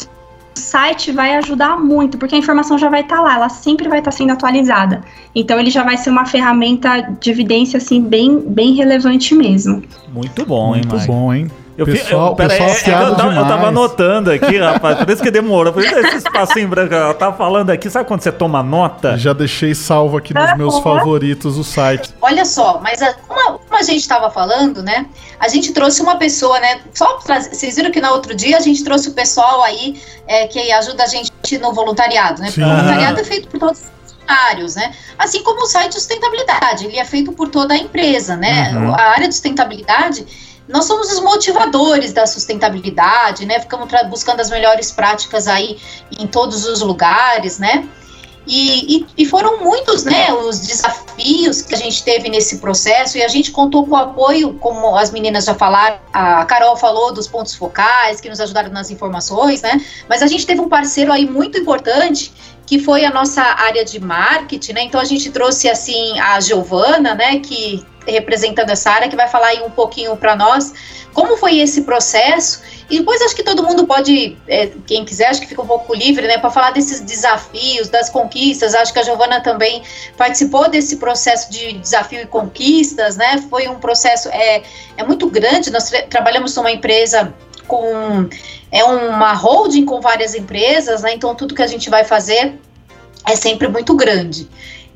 site 0.53 1.11
vai 1.11 1.35
ajudar 1.35 1.79
muito, 1.79 2.17
porque 2.17 2.35
a 2.35 2.37
informação 2.37 2.77
já 2.77 2.89
vai 2.89 3.01
estar 3.01 3.17
tá 3.17 3.21
lá, 3.21 3.35
ela 3.35 3.49
sempre 3.49 3.87
vai 3.87 3.99
estar 3.99 4.11
tá 4.11 4.17
sendo 4.17 4.31
atualizada. 4.31 5.01
Então, 5.33 5.59
ele 5.59 5.69
já 5.69 5.83
vai 5.83 5.97
ser 5.97 6.09
uma 6.09 6.25
ferramenta 6.25 7.15
de 7.19 7.29
evidência 7.29 7.77
assim 7.77 8.01
bem, 8.01 8.39
bem 8.39 8.73
relevante 8.73 9.33
mesmo. 9.33 9.81
Muito 10.11 10.45
bom, 10.45 10.75
hein, 10.75 10.81
Muito 10.85 11.07
bom, 11.07 11.33
hein? 11.33 11.47
Eu, 11.75 11.85
pessoal, 11.85 12.29
eu, 12.29 12.35
pera, 12.35 12.49
pessoal 12.49 12.69
é, 12.69 12.73
é, 12.73 13.09
eu, 13.09 13.15
tava, 13.15 13.33
eu, 13.33 13.47
tava, 13.47 13.67
anotando 13.67 14.31
aqui, 14.31 14.57
rapaz, 14.59 14.97
por 14.99 15.09
isso 15.09 15.23
que 15.23 15.31
demorou. 15.31 15.73
Por 15.73 15.83
isso 15.83 15.95
esse 15.97 16.17
espacinho 16.17 16.67
branco, 16.67 16.93
eu 16.93 17.13
tava 17.15 17.35
falando 17.35 17.71
aqui, 17.71 17.89
sabe 17.89 18.07
quando 18.07 18.21
você 18.21 18.31
toma 18.31 18.61
nota? 18.61 19.17
Já 19.17 19.33
deixei 19.33 19.73
salvo 19.73 20.17
aqui 20.17 20.33
nos 20.33 20.55
meus 20.55 20.79
favoritos 20.79 21.57
o 21.57 21.63
site. 21.63 22.13
Olha 22.21 22.45
só, 22.45 22.79
mas 22.79 23.01
a, 23.01 23.13
como, 23.13 23.59
como, 23.59 23.75
a 23.75 23.81
gente 23.81 24.07
tava 24.07 24.29
falando, 24.29 24.83
né? 24.83 25.07
A 25.39 25.47
gente 25.47 25.73
trouxe 25.73 26.01
uma 26.01 26.15
pessoa, 26.17 26.59
né? 26.59 26.81
Só 26.93 27.17
pra, 27.17 27.41
vocês 27.41 27.75
viram 27.75 27.91
que 27.91 27.99
no 27.99 28.09
outro 28.11 28.35
dia 28.35 28.57
a 28.57 28.61
gente 28.61 28.83
trouxe 28.83 29.09
o 29.09 29.13
pessoal 29.13 29.63
aí 29.63 29.99
é, 30.27 30.45
que 30.47 30.71
ajuda 30.71 31.03
a 31.03 31.07
gente 31.07 31.31
no 31.59 31.73
voluntariado, 31.73 32.39
né? 32.39 32.47
Porque 32.47 32.61
o 32.61 32.67
voluntariado 32.67 33.19
é 33.19 33.23
feito 33.23 33.47
por 33.47 33.59
todos 33.59 33.81
funcionários, 34.23 34.75
né? 34.75 34.93
Assim 35.17 35.41
como 35.41 35.63
o 35.63 35.65
site 35.65 35.89
de 35.89 35.95
sustentabilidade, 35.95 36.85
ele 36.85 36.97
é 36.97 37.05
feito 37.05 37.31
por 37.31 37.49
toda 37.49 37.73
a 37.73 37.77
empresa, 37.77 38.35
né? 38.35 38.71
Uhum. 38.75 38.93
A 38.93 39.01
área 39.01 39.27
de 39.27 39.33
sustentabilidade 39.33 40.25
nós 40.67 40.85
somos 40.85 41.11
os 41.11 41.19
motivadores 41.19 42.13
da 42.13 42.25
sustentabilidade, 42.25 43.45
né? 43.45 43.59
Ficamos 43.59 43.89
buscando 44.09 44.39
as 44.39 44.49
melhores 44.49 44.91
práticas 44.91 45.47
aí 45.47 45.77
em 46.17 46.25
todos 46.25 46.65
os 46.65 46.81
lugares, 46.81 47.59
né? 47.59 47.87
E, 48.45 48.97
e, 48.97 49.05
e, 49.19 49.25
foram 49.25 49.63
muitos, 49.63 50.03
né, 50.03 50.33
os 50.33 50.59
desafios 50.59 51.61
que 51.61 51.73
a 51.73 51.77
gente 51.77 52.03
teve 52.03 52.27
nesse 52.27 52.57
processo 52.57 53.17
e 53.17 53.23
a 53.23 53.27
gente 53.29 53.51
contou 53.51 53.87
com 53.87 53.91
o 53.91 53.95
apoio, 53.95 54.55
como 54.55 54.97
as 54.97 55.11
meninas 55.11 55.45
já 55.45 55.55
falaram, 55.55 55.97
a 56.11 56.43
Carol 56.43 56.75
falou 56.75 57.13
dos 57.13 57.25
pontos 57.25 57.55
focais 57.55 58.19
que 58.19 58.27
nos 58.27 58.41
ajudaram 58.41 58.69
nas 58.69 58.91
informações, 58.91 59.61
né? 59.61 59.81
Mas 60.09 60.21
a 60.21 60.27
gente 60.27 60.45
teve 60.45 60.59
um 60.59 60.67
parceiro 60.67 61.11
aí 61.13 61.25
muito 61.25 61.57
importante 61.57 62.33
que 62.65 62.79
foi 62.79 63.05
a 63.05 63.11
nossa 63.11 63.41
área 63.41 63.85
de 63.85 63.99
marketing, 63.99 64.73
né? 64.73 64.83
Então 64.83 64.99
a 64.99 65.05
gente 65.05 65.31
trouxe 65.31 65.69
assim 65.69 66.19
a 66.19 66.39
Giovana, 66.41 67.15
né, 67.15 67.39
que 67.39 67.85
representando 68.05 68.69
essa 68.69 68.91
área, 68.91 69.09
que 69.09 69.15
vai 69.15 69.27
falar 69.27 69.47
aí 69.47 69.61
um 69.61 69.69
pouquinho 69.69 70.15
para 70.17 70.35
nós 70.35 70.73
como 71.13 71.37
foi 71.37 71.59
esse 71.59 71.83
processo. 71.83 72.61
E 72.89 72.99
depois 72.99 73.21
acho 73.21 73.35
que 73.35 73.43
todo 73.43 73.63
mundo 73.63 73.85
pode, 73.85 74.37
é, 74.47 74.71
quem 74.85 75.05
quiser, 75.05 75.27
acho 75.27 75.39
que 75.39 75.47
fica 75.47 75.61
um 75.61 75.67
pouco 75.67 75.93
livre, 75.93 76.27
né, 76.27 76.37
para 76.37 76.49
falar 76.49 76.71
desses 76.71 76.99
desafios, 76.99 77.87
das 77.87 78.09
conquistas. 78.09 78.73
Acho 78.73 78.91
que 78.91 78.99
a 78.99 79.03
Giovana 79.03 79.39
também 79.39 79.83
participou 80.17 80.69
desse 80.69 80.97
processo 80.97 81.51
de 81.51 81.73
desafio 81.73 82.21
e 82.21 82.25
conquistas, 82.25 83.15
né? 83.15 83.43
Foi 83.49 83.67
um 83.67 83.75
processo 83.75 84.27
é, 84.29 84.63
é 84.97 85.03
muito 85.03 85.27
grande. 85.29 85.71
Nós 85.71 85.89
tra 85.89 86.01
trabalhamos 86.03 86.55
numa 86.55 86.71
empresa 86.71 87.33
com 87.67 88.27
é 88.71 88.83
uma 88.83 89.33
holding 89.33 89.85
com 89.85 90.01
várias 90.01 90.35
empresas, 90.35 91.03
né? 91.03 91.13
Então 91.13 91.33
tudo 91.35 91.55
que 91.55 91.61
a 91.61 91.67
gente 91.67 91.89
vai 91.89 92.03
fazer 92.03 92.59
é 93.25 93.35
sempre 93.35 93.67
muito 93.67 93.95
grande. 93.95 94.49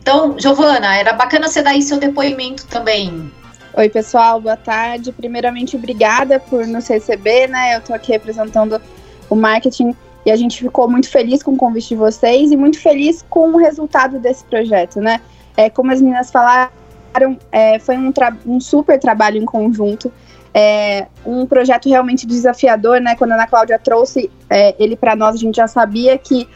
Então, 0.08 0.40
Giovana, 0.40 0.96
era 0.96 1.12
bacana 1.12 1.50
você 1.50 1.62
dar 1.62 1.72
aí 1.72 1.82
seu 1.82 2.00
depoimento 2.00 2.66
também. 2.68 3.30
Oi, 3.74 3.90
pessoal, 3.90 4.40
boa 4.40 4.56
tarde. 4.56 5.12
Primeiramente, 5.12 5.76
obrigada 5.76 6.40
por 6.40 6.66
nos 6.66 6.88
receber, 6.88 7.50
né? 7.50 7.76
Eu 7.76 7.82
tô 7.82 7.94
aqui 7.94 8.14
representando 8.14 8.82
o 9.30 9.36
marketing 9.36 9.94
e 10.26 10.32
a 10.32 10.36
gente 10.38 10.60
ficou 10.60 10.90
muito 10.90 11.10
feliz 11.10 11.44
com 11.44 11.52
o 11.52 11.58
convite 11.58 11.90
de 11.90 11.96
vocês 11.96 12.54
e 12.54 12.56
muito 12.56 12.80
feliz 12.80 13.22
com 13.30 13.50
o 13.50 13.58
resultado 13.58 14.18
desse 14.18 14.46
projeto, 14.46 15.02
né? 15.02 15.20
É, 15.58 15.70
como 15.70 15.92
as 15.92 16.02
meninas 16.02 16.32
falaram, 16.32 16.72
é, 17.52 17.78
foi 17.78 17.98
um, 17.98 18.14
um 18.46 18.62
super 18.62 18.98
trabalho 18.98 19.38
em 19.38 19.46
conjunto. 19.46 20.10
é 20.54 21.08
um 21.26 21.46
projeto 21.46 21.90
realmente 21.90 22.26
desafiador, 22.26 23.02
né? 23.02 23.14
Quando 23.18 23.34
a 23.34 23.36
Ana 23.36 23.46
Cláudia 23.46 23.78
trouxe 23.78 24.32
é, 24.50 24.74
ele 24.80 24.96
para 24.96 25.18
nós, 25.18 25.36
a 25.36 25.38
gente 25.38 25.58
já 25.58 25.68
sabia 25.68 26.18
que 26.18 26.48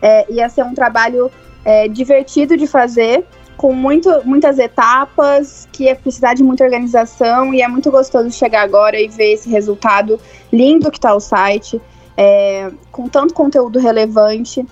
é, 0.00 0.32
ia 0.32 0.48
ser 0.48 0.62
um 0.62 0.74
trabalho 0.74 1.28
é, 1.64 1.88
divertido 1.88 2.56
de 2.56 2.66
fazer, 2.66 3.24
com 3.56 3.74
muito, 3.74 4.10
muitas 4.24 4.58
etapas, 4.58 5.68
que 5.70 5.84
ia 5.84 5.94
precisar 5.94 6.34
de 6.34 6.42
muita 6.42 6.64
organização, 6.64 7.52
e 7.52 7.60
é 7.60 7.68
muito 7.68 7.90
gostoso 7.90 8.30
chegar 8.30 8.62
agora 8.62 8.98
e 8.98 9.08
ver 9.08 9.32
esse 9.32 9.50
resultado 9.50 10.18
lindo 10.52 10.90
que 10.90 10.98
está 10.98 11.14
o 11.14 11.20
site, 11.20 11.80
é, 12.16 12.70
com 12.90 13.08
tanto 13.08 13.34
conteúdo 13.34 13.78
relevante. 13.78 14.64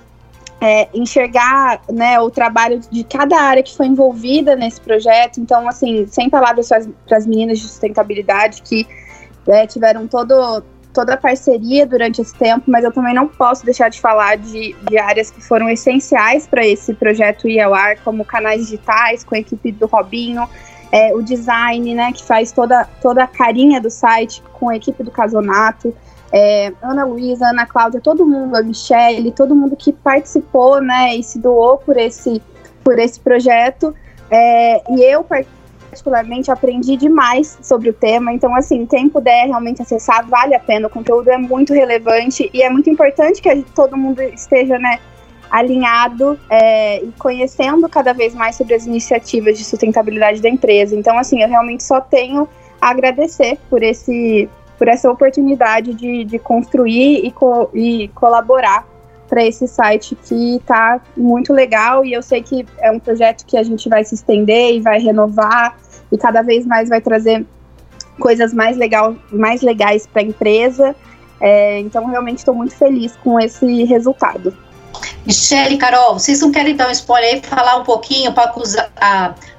É, 0.60 0.88
enxergar 0.92 1.82
né, 1.88 2.18
o 2.18 2.30
trabalho 2.30 2.80
de 2.90 3.04
cada 3.04 3.40
área 3.40 3.62
que 3.62 3.76
foi 3.76 3.86
envolvida 3.86 4.56
nesse 4.56 4.80
projeto. 4.80 5.38
Então, 5.38 5.68
assim, 5.68 6.04
sem 6.08 6.28
palavras 6.28 6.68
para 7.06 7.16
as 7.16 7.26
meninas 7.28 7.60
de 7.60 7.68
sustentabilidade 7.68 8.62
que 8.62 8.84
é, 9.46 9.66
tiveram 9.68 10.08
todo, 10.08 10.64
toda 10.92 11.14
a 11.14 11.16
parceria 11.16 11.86
durante 11.86 12.20
esse 12.20 12.34
tempo, 12.34 12.64
mas 12.66 12.84
eu 12.84 12.92
também 12.92 13.14
não 13.14 13.28
posso 13.28 13.64
deixar 13.64 13.88
de 13.88 14.00
falar 14.00 14.36
de, 14.36 14.74
de 14.88 14.98
áreas 14.98 15.30
que 15.30 15.40
foram 15.40 15.68
essenciais 15.68 16.46
para 16.46 16.66
esse 16.66 16.94
projeto 16.94 17.48
ir 17.48 17.60
ao 17.60 17.74
ar, 17.74 17.98
como 17.98 18.24
canais 18.24 18.62
digitais, 18.62 19.22
com 19.22 19.34
a 19.34 19.38
equipe 19.38 19.70
do 19.72 19.86
Robinho, 19.86 20.48
é, 20.90 21.14
o 21.14 21.22
design, 21.22 21.94
né, 21.94 22.12
que 22.12 22.24
faz 22.24 22.50
toda, 22.52 22.88
toda 23.02 23.22
a 23.22 23.26
carinha 23.26 23.80
do 23.80 23.90
site 23.90 24.42
com 24.54 24.70
a 24.70 24.76
equipe 24.76 25.02
do 25.02 25.10
Casonato, 25.10 25.94
é, 26.32 26.72
Ana 26.82 27.04
Luísa, 27.04 27.48
Ana 27.48 27.66
Cláudia, 27.66 28.00
todo 28.00 28.26
mundo, 28.26 28.56
a 28.56 28.62
Michelle, 28.62 29.32
todo 29.32 29.54
mundo 29.54 29.76
que 29.76 29.92
participou, 29.92 30.80
né, 30.80 31.14
e 31.14 31.22
se 31.22 31.38
doou 31.38 31.78
por 31.78 31.96
esse, 31.96 32.42
por 32.82 32.98
esse 32.98 33.20
projeto. 33.20 33.94
É, 34.30 34.82
e 34.92 35.02
eu 35.02 35.24
particularmente 35.98 36.50
aprendi 36.50 36.96
demais 36.96 37.58
sobre 37.60 37.90
o 37.90 37.92
tema, 37.92 38.32
então 38.32 38.54
assim, 38.54 38.86
quem 38.86 39.08
puder 39.08 39.46
realmente 39.46 39.82
acessar, 39.82 40.26
vale 40.26 40.54
a 40.54 40.60
pena, 40.60 40.86
o 40.86 40.90
conteúdo 40.90 41.28
é 41.28 41.36
muito 41.36 41.72
relevante 41.72 42.48
e 42.52 42.62
é 42.62 42.70
muito 42.70 42.88
importante 42.88 43.42
que 43.42 43.50
gente, 43.50 43.70
todo 43.72 43.96
mundo 43.96 44.22
esteja, 44.22 44.78
né, 44.78 45.00
alinhado 45.50 46.38
é, 46.48 47.02
e 47.02 47.12
conhecendo 47.18 47.88
cada 47.88 48.12
vez 48.12 48.34
mais 48.34 48.54
sobre 48.54 48.74
as 48.74 48.86
iniciativas 48.86 49.58
de 49.58 49.64
sustentabilidade 49.64 50.42
da 50.42 50.48
empresa. 50.48 50.94
Então, 50.94 51.18
assim, 51.18 51.42
eu 51.42 51.48
realmente 51.48 51.82
só 51.82 52.00
tenho 52.00 52.46
a 52.80 52.90
agradecer 52.90 53.58
por 53.68 53.82
esse 53.82 54.48
por 54.76 54.86
essa 54.86 55.10
oportunidade 55.10 55.92
de, 55.92 56.24
de 56.24 56.38
construir 56.38 57.26
e, 57.26 57.32
co 57.32 57.68
e 57.74 58.08
colaborar 58.14 58.86
para 59.28 59.44
esse 59.44 59.68
site 59.68 60.16
que 60.16 60.56
está 60.56 61.00
muito 61.16 61.52
legal 61.52 62.04
e 62.04 62.12
eu 62.12 62.22
sei 62.22 62.42
que 62.42 62.66
é 62.78 62.90
um 62.90 62.98
projeto 62.98 63.44
que 63.46 63.56
a 63.56 63.62
gente 63.62 63.88
vai 63.88 64.04
se 64.04 64.14
estender 64.14 64.74
e 64.74 64.80
vai 64.80 64.98
renovar 64.98 65.76
e 66.10 66.16
cada 66.16 66.42
vez 66.42 66.66
mais 66.66 66.88
vai 66.88 67.00
trazer 67.00 67.46
coisas 68.18 68.52
mais, 68.52 68.76
legal, 68.76 69.14
mais 69.30 69.62
legais 69.62 70.06
para 70.06 70.22
a 70.22 70.24
empresa. 70.24 70.94
É, 71.40 71.78
então, 71.80 72.06
realmente 72.06 72.38
estou 72.38 72.54
muito 72.54 72.74
feliz 72.74 73.14
com 73.22 73.38
esse 73.38 73.84
resultado. 73.84 74.56
Michele, 75.24 75.76
Carol, 75.76 76.14
vocês 76.14 76.40
não 76.40 76.50
querem 76.50 76.74
dar 76.74 76.88
um 76.88 76.90
spoiler 76.90 77.34
aí, 77.34 77.42
falar 77.42 77.76
um 77.76 77.84
pouquinho 77.84 78.32
para 78.32 78.52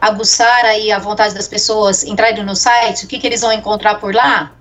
aguçar 0.02 0.66
aí 0.66 0.92
a 0.92 1.00
vontade 1.00 1.34
das 1.34 1.48
pessoas 1.48 2.04
entrarem 2.04 2.44
no 2.44 2.56
site? 2.56 3.06
O 3.06 3.08
que, 3.08 3.20
que 3.20 3.28
eles 3.28 3.42
vão 3.42 3.54
encontrar 3.54 4.00
por 4.00 4.14
lá? 4.14 4.52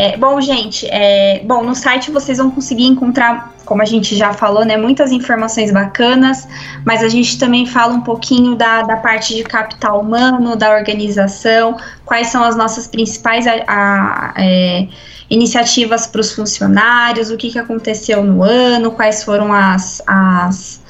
É, 0.00 0.16
bom, 0.16 0.40
gente, 0.40 0.86
é, 0.92 1.42
bom, 1.44 1.64
no 1.64 1.74
site 1.74 2.12
vocês 2.12 2.38
vão 2.38 2.52
conseguir 2.52 2.84
encontrar, 2.84 3.52
como 3.64 3.82
a 3.82 3.84
gente 3.84 4.14
já 4.14 4.32
falou, 4.32 4.64
né, 4.64 4.76
muitas 4.76 5.10
informações 5.10 5.72
bacanas, 5.72 6.46
mas 6.84 7.02
a 7.02 7.08
gente 7.08 7.36
também 7.36 7.66
fala 7.66 7.94
um 7.94 8.02
pouquinho 8.02 8.54
da, 8.54 8.82
da 8.82 8.96
parte 8.98 9.34
de 9.34 9.42
capital 9.42 10.00
humano, 10.00 10.54
da 10.54 10.72
organização, 10.72 11.76
quais 12.04 12.28
são 12.28 12.44
as 12.44 12.54
nossas 12.54 12.86
principais 12.86 13.44
a, 13.48 13.54
a, 13.66 14.34
é, 14.36 14.86
iniciativas 15.28 16.06
para 16.06 16.20
os 16.20 16.32
funcionários, 16.32 17.32
o 17.32 17.36
que, 17.36 17.50
que 17.50 17.58
aconteceu 17.58 18.22
no 18.22 18.44
ano, 18.44 18.92
quais 18.92 19.24
foram 19.24 19.52
as, 19.52 20.00
as 20.06 20.80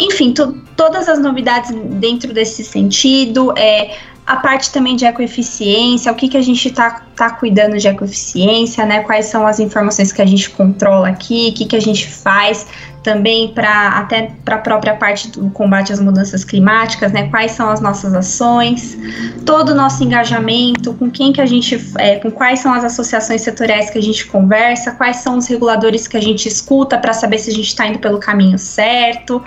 enfim, 0.00 0.32
todas 0.74 1.06
as 1.06 1.18
novidades 1.18 1.70
dentro 2.00 2.32
desse 2.32 2.64
sentido, 2.64 3.52
é, 3.58 3.94
a 4.28 4.36
parte 4.36 4.70
também 4.70 4.94
de 4.94 5.06
ecoeficiência, 5.06 6.12
o 6.12 6.14
que, 6.14 6.28
que 6.28 6.36
a 6.36 6.42
gente 6.42 6.68
está 6.68 7.00
tá 7.16 7.30
cuidando 7.30 7.78
de 7.78 7.88
ecoeficiência, 7.88 8.84
né? 8.84 9.00
Quais 9.00 9.24
são 9.24 9.46
as 9.46 9.58
informações 9.58 10.12
que 10.12 10.20
a 10.20 10.26
gente 10.26 10.50
controla 10.50 11.08
aqui, 11.08 11.48
o 11.48 11.54
que, 11.54 11.64
que 11.64 11.74
a 11.74 11.80
gente 11.80 12.06
faz 12.06 12.66
também 13.02 13.48
para 13.54 13.88
até 13.88 14.30
para 14.44 14.56
a 14.56 14.58
própria 14.58 14.94
parte 14.94 15.30
do 15.30 15.48
combate 15.48 15.94
às 15.94 15.98
mudanças 15.98 16.44
climáticas, 16.44 17.10
né? 17.10 17.30
Quais 17.30 17.52
são 17.52 17.70
as 17.70 17.80
nossas 17.80 18.12
ações, 18.12 18.98
todo 19.46 19.70
o 19.70 19.74
nosso 19.74 20.04
engajamento, 20.04 20.92
com 20.92 21.10
quem 21.10 21.32
que 21.32 21.40
a 21.40 21.46
gente, 21.46 21.82
é, 21.96 22.16
com 22.16 22.30
quais 22.30 22.60
são 22.60 22.74
as 22.74 22.84
associações 22.84 23.40
setoriais 23.40 23.88
que 23.88 23.96
a 23.96 24.02
gente 24.02 24.26
conversa, 24.26 24.90
quais 24.90 25.16
são 25.16 25.38
os 25.38 25.46
reguladores 25.46 26.06
que 26.06 26.18
a 26.18 26.22
gente 26.22 26.46
escuta 26.46 26.98
para 26.98 27.14
saber 27.14 27.38
se 27.38 27.48
a 27.48 27.54
gente 27.54 27.68
está 27.68 27.86
indo 27.86 27.98
pelo 27.98 28.18
caminho 28.18 28.58
certo. 28.58 29.42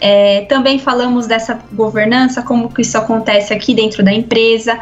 É, 0.00 0.42
também 0.42 0.78
falamos 0.78 1.26
dessa 1.26 1.60
governança, 1.72 2.42
como 2.42 2.72
que 2.72 2.82
isso 2.82 2.98
acontece 2.98 3.52
aqui 3.52 3.74
dentro 3.74 4.02
da 4.02 4.12
empresa, 4.12 4.78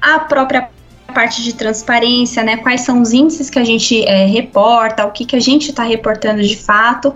a 0.00 0.18
própria 0.20 0.68
parte 1.10 1.42
de 1.42 1.54
transparência, 1.54 2.42
né? 2.42 2.56
Quais 2.58 2.82
são 2.82 3.02
os 3.02 3.12
índices 3.12 3.50
que 3.50 3.58
a 3.58 3.64
gente 3.64 4.04
é, 4.06 4.26
reporta, 4.26 5.04
o 5.04 5.10
que, 5.10 5.24
que 5.24 5.36
a 5.36 5.40
gente 5.40 5.70
está 5.70 5.82
reportando 5.82 6.42
de 6.42 6.56
fato. 6.56 7.14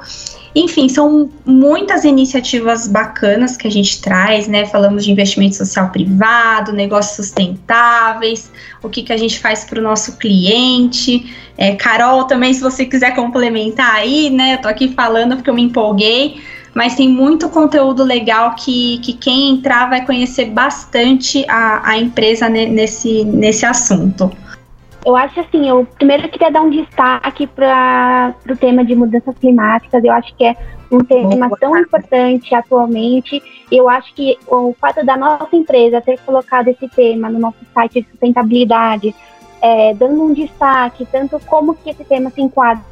Enfim, 0.55 0.89
são 0.89 1.31
muitas 1.45 2.05
iniciativas 2.05 2.87
bacanas 2.87 3.57
que 3.57 3.67
a 3.67 3.71
gente 3.71 4.01
traz, 4.01 4.47
né? 4.47 4.67
Falamos 4.67 5.05
de 5.05 5.11
investimento 5.11 5.57
social 5.57 5.91
privado, 5.91 6.73
negócios 6.73 7.17
sustentáveis, 7.17 8.53
o 8.83 8.89
que, 8.89 9.03
que 9.03 9.13
a 9.13 9.17
gente 9.17 9.39
faz 9.39 9.65
para 9.65 9.81
o 9.81 9.83
nosso 9.83 10.17
cliente. 10.17 11.35
É, 11.57 11.75
Carol, 11.75 12.25
também, 12.25 12.53
se 12.53 12.61
você 12.61 12.85
quiser 12.85 13.15
complementar 13.15 13.95
aí, 13.97 14.31
né? 14.31 14.55
Eu 14.55 14.59
tô 14.59 14.69
aqui 14.69 14.89
falando 14.89 15.37
porque 15.37 15.51
eu 15.51 15.55
me 15.55 15.63
empolguei 15.63 16.41
mas 16.75 16.97
tem 16.97 17.09
muito 17.09 17.49
conteúdo 17.49 18.03
legal 18.03 18.55
que, 18.57 18.99
que 18.99 19.13
quem 19.13 19.51
entrar 19.51 19.89
vai 19.89 20.05
conhecer 20.05 20.47
bastante 20.47 21.45
a, 21.49 21.89
a 21.89 21.99
empresa 21.99 22.49
nesse, 22.49 23.25
nesse 23.25 23.65
assunto. 23.65 24.31
Eu 25.07 25.15
acho 25.15 25.39
assim, 25.39 25.69
eu 25.69 25.87
primeiro 25.99 26.29
queria 26.31 26.51
dar 26.51 26.63
um 26.63 26.71
destaque 26.71 27.47
para 27.47 28.35
o 28.49 28.57
tema 28.57 28.85
de 28.85 28.95
mudanças 28.95 29.37
climáticas. 29.39 30.03
Eu 30.03 30.13
acho 30.13 30.35
que 30.35 30.45
é 30.45 30.57
um 30.91 31.01
tema 31.01 31.51
tão 31.61 31.77
importante 31.77 32.55
atualmente. 32.55 33.43
Eu 33.71 33.89
acho 33.89 34.15
que 34.15 34.39
o 34.47 34.75
fato 34.81 35.05
da 35.05 35.17
nossa 35.17 35.55
empresa 35.55 36.01
ter 36.01 36.19
colocado 36.21 36.69
esse 36.69 36.89
tema 36.89 37.29
no 37.29 37.39
nosso 37.39 37.59
site 37.75 38.01
de 38.01 38.09
sustentabilidade, 38.09 39.15
é, 39.61 39.93
dando 39.93 40.23
um 40.23 40.33
destaque, 40.33 41.07
tanto 41.13 41.39
como 41.47 41.75
que 41.75 41.91
esse 41.91 42.05
tema 42.05 42.31
se 42.31 42.41
enquadra 42.41 42.83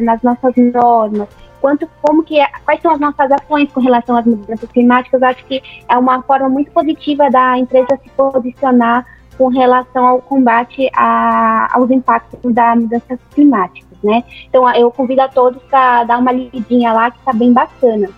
nas 0.00 0.22
nossas 0.22 0.54
normas, 0.56 1.28
quanto 1.60 1.88
como 2.02 2.22
que 2.22 2.40
é, 2.40 2.46
quais 2.64 2.80
são 2.80 2.92
as 2.92 3.00
nossas 3.00 3.30
ações 3.30 3.72
com 3.72 3.80
relação 3.80 4.16
às 4.16 4.24
mudanças 4.24 4.70
climáticas, 4.70 5.22
acho 5.22 5.44
que 5.46 5.62
é 5.88 5.96
uma 5.96 6.22
forma 6.22 6.48
muito 6.48 6.70
positiva 6.70 7.30
da 7.30 7.58
empresa 7.58 7.98
se 8.02 8.08
posicionar 8.10 9.06
com 9.36 9.48
relação 9.48 10.06
ao 10.06 10.20
combate 10.20 10.90
a, 10.94 11.68
aos 11.74 11.90
impactos 11.90 12.52
das 12.52 12.78
mudanças 12.78 13.18
climáticas, 13.34 13.98
né? 14.02 14.22
Então 14.48 14.68
eu 14.74 14.90
convido 14.90 15.22
a 15.22 15.28
todos 15.28 15.62
para 15.64 16.04
dar 16.04 16.18
uma 16.18 16.32
lidinha 16.32 16.92
lá 16.92 17.10
que 17.10 17.18
está 17.18 17.32
bem 17.32 17.52
bacana. 17.52 18.08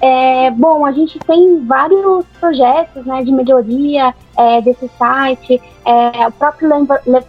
É, 0.00 0.50
bom, 0.52 0.86
a 0.86 0.92
gente 0.92 1.18
tem 1.18 1.62
vários 1.66 2.24
projetos 2.40 3.04
né, 3.04 3.22
de 3.22 3.30
melhoria 3.30 4.14
é, 4.38 4.62
desse 4.62 4.88
site, 4.98 5.60
é, 5.84 6.26
o 6.26 6.32
próprio 6.32 6.70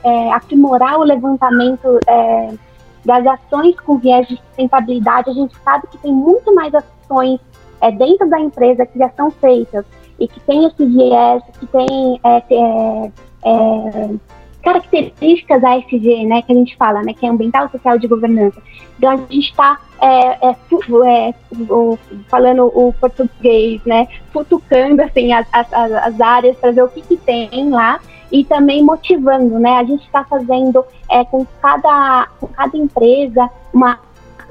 é, 0.05 0.31
aprimorar 0.31 0.97
o 0.97 1.03
levantamento 1.03 1.99
é, 2.07 2.53
das 3.05 3.25
ações 3.25 3.79
com 3.79 3.97
viés 3.97 4.27
de 4.27 4.37
sustentabilidade, 4.37 5.29
a 5.29 5.33
gente 5.33 5.55
sabe 5.63 5.87
que 5.87 5.97
tem 5.97 6.13
muito 6.13 6.53
mais 6.53 6.73
ações 6.73 7.39
é, 7.81 7.91
dentro 7.91 8.29
da 8.29 8.39
empresa 8.39 8.85
que 8.85 8.97
já 8.97 9.09
são 9.09 9.31
feitas 9.31 9.85
e 10.19 10.27
que 10.27 10.39
tem 10.41 10.65
esse 10.65 10.85
viés, 10.85 11.43
que 11.59 11.65
tem 11.67 12.19
é, 12.23 12.43
é, 12.49 13.11
é 13.43 14.09
características 14.61 15.63
ASG, 15.63 16.25
né, 16.25 16.41
que 16.43 16.51
a 16.51 16.55
gente 16.55 16.77
fala, 16.77 17.01
né, 17.01 17.13
que 17.13 17.25
é 17.25 17.29
ambiental, 17.29 17.69
social 17.69 17.97
de 17.97 18.07
governança. 18.07 18.61
Então 18.97 19.09
a 19.09 19.17
gente 19.17 19.49
está 19.49 19.79
é, 19.99 20.49
é, 20.49 20.51
é, 20.51 21.33
falando 22.27 22.65
o 22.65 22.93
português, 22.93 23.81
né, 23.85 24.07
futucando 24.31 25.01
assim 25.01 25.33
as, 25.33 25.47
as, 25.51 25.73
as 25.73 26.21
áreas 26.21 26.55
para 26.57 26.71
ver 26.71 26.83
o 26.83 26.89
que, 26.89 27.01
que 27.01 27.17
tem 27.17 27.69
lá 27.71 27.99
e 28.31 28.45
também 28.45 28.83
motivando, 28.83 29.59
né? 29.59 29.77
A 29.77 29.83
gente 29.83 30.05
está 30.05 30.23
fazendo 30.23 30.85
é, 31.09 31.25
com, 31.25 31.45
cada, 31.61 32.27
com 32.39 32.47
cada 32.47 32.77
empresa 32.77 33.49
uma, 33.73 33.99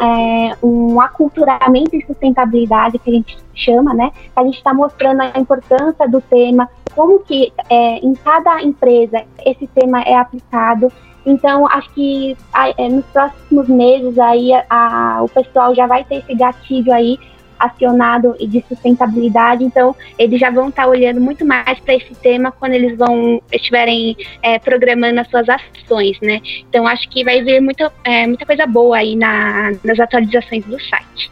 é, 0.00 0.56
um 0.62 1.00
aculturamento 1.00 1.96
e 1.96 2.04
sustentabilidade 2.06 2.98
que 2.98 3.10
a 3.10 3.14
gente 3.14 3.38
chama, 3.54 3.94
né? 3.94 4.12
A 4.36 4.44
gente 4.44 4.58
está 4.58 4.74
mostrando 4.74 5.22
a 5.22 5.38
importância 5.38 6.08
do 6.08 6.20
tema, 6.20 6.68
como 6.94 7.20
que 7.20 7.52
é, 7.68 7.98
em 7.98 8.14
cada 8.14 8.62
empresa 8.62 9.22
esse 9.44 9.66
tema 9.68 10.02
é 10.02 10.16
aplicado. 10.16 10.92
Então, 11.24 11.66
acho 11.66 11.90
que 11.90 12.36
a, 12.52 12.70
é, 12.70 12.88
nos 12.88 13.04
próximos 13.06 13.68
meses 13.68 14.18
aí 14.18 14.52
a, 14.52 14.64
a, 14.68 15.22
o 15.22 15.28
pessoal 15.28 15.74
já 15.74 15.86
vai 15.86 16.04
ter 16.04 16.16
esse 16.16 16.34
gatilho 16.34 16.92
aí 16.92 17.18
acionado 17.60 18.34
e 18.40 18.46
de 18.46 18.64
sustentabilidade, 18.66 19.62
então 19.62 19.94
eles 20.18 20.40
já 20.40 20.50
vão 20.50 20.70
estar 20.70 20.84
tá 20.84 20.88
olhando 20.88 21.20
muito 21.20 21.44
mais 21.44 21.78
para 21.80 21.94
esse 21.94 22.14
tema 22.14 22.50
quando 22.50 22.72
eles 22.72 22.96
vão 22.96 23.40
estiverem 23.52 24.16
é, 24.42 24.58
programando 24.58 25.20
as 25.20 25.28
suas 25.28 25.46
ações, 25.48 26.18
né? 26.22 26.40
Então 26.68 26.86
acho 26.86 27.08
que 27.10 27.22
vai 27.22 27.42
vir 27.42 27.60
muita, 27.60 27.92
é, 28.02 28.26
muita 28.26 28.46
coisa 28.46 28.66
boa 28.66 28.96
aí 28.96 29.14
na, 29.14 29.72
nas 29.84 30.00
atualizações 30.00 30.64
do 30.64 30.80
site. 30.80 31.30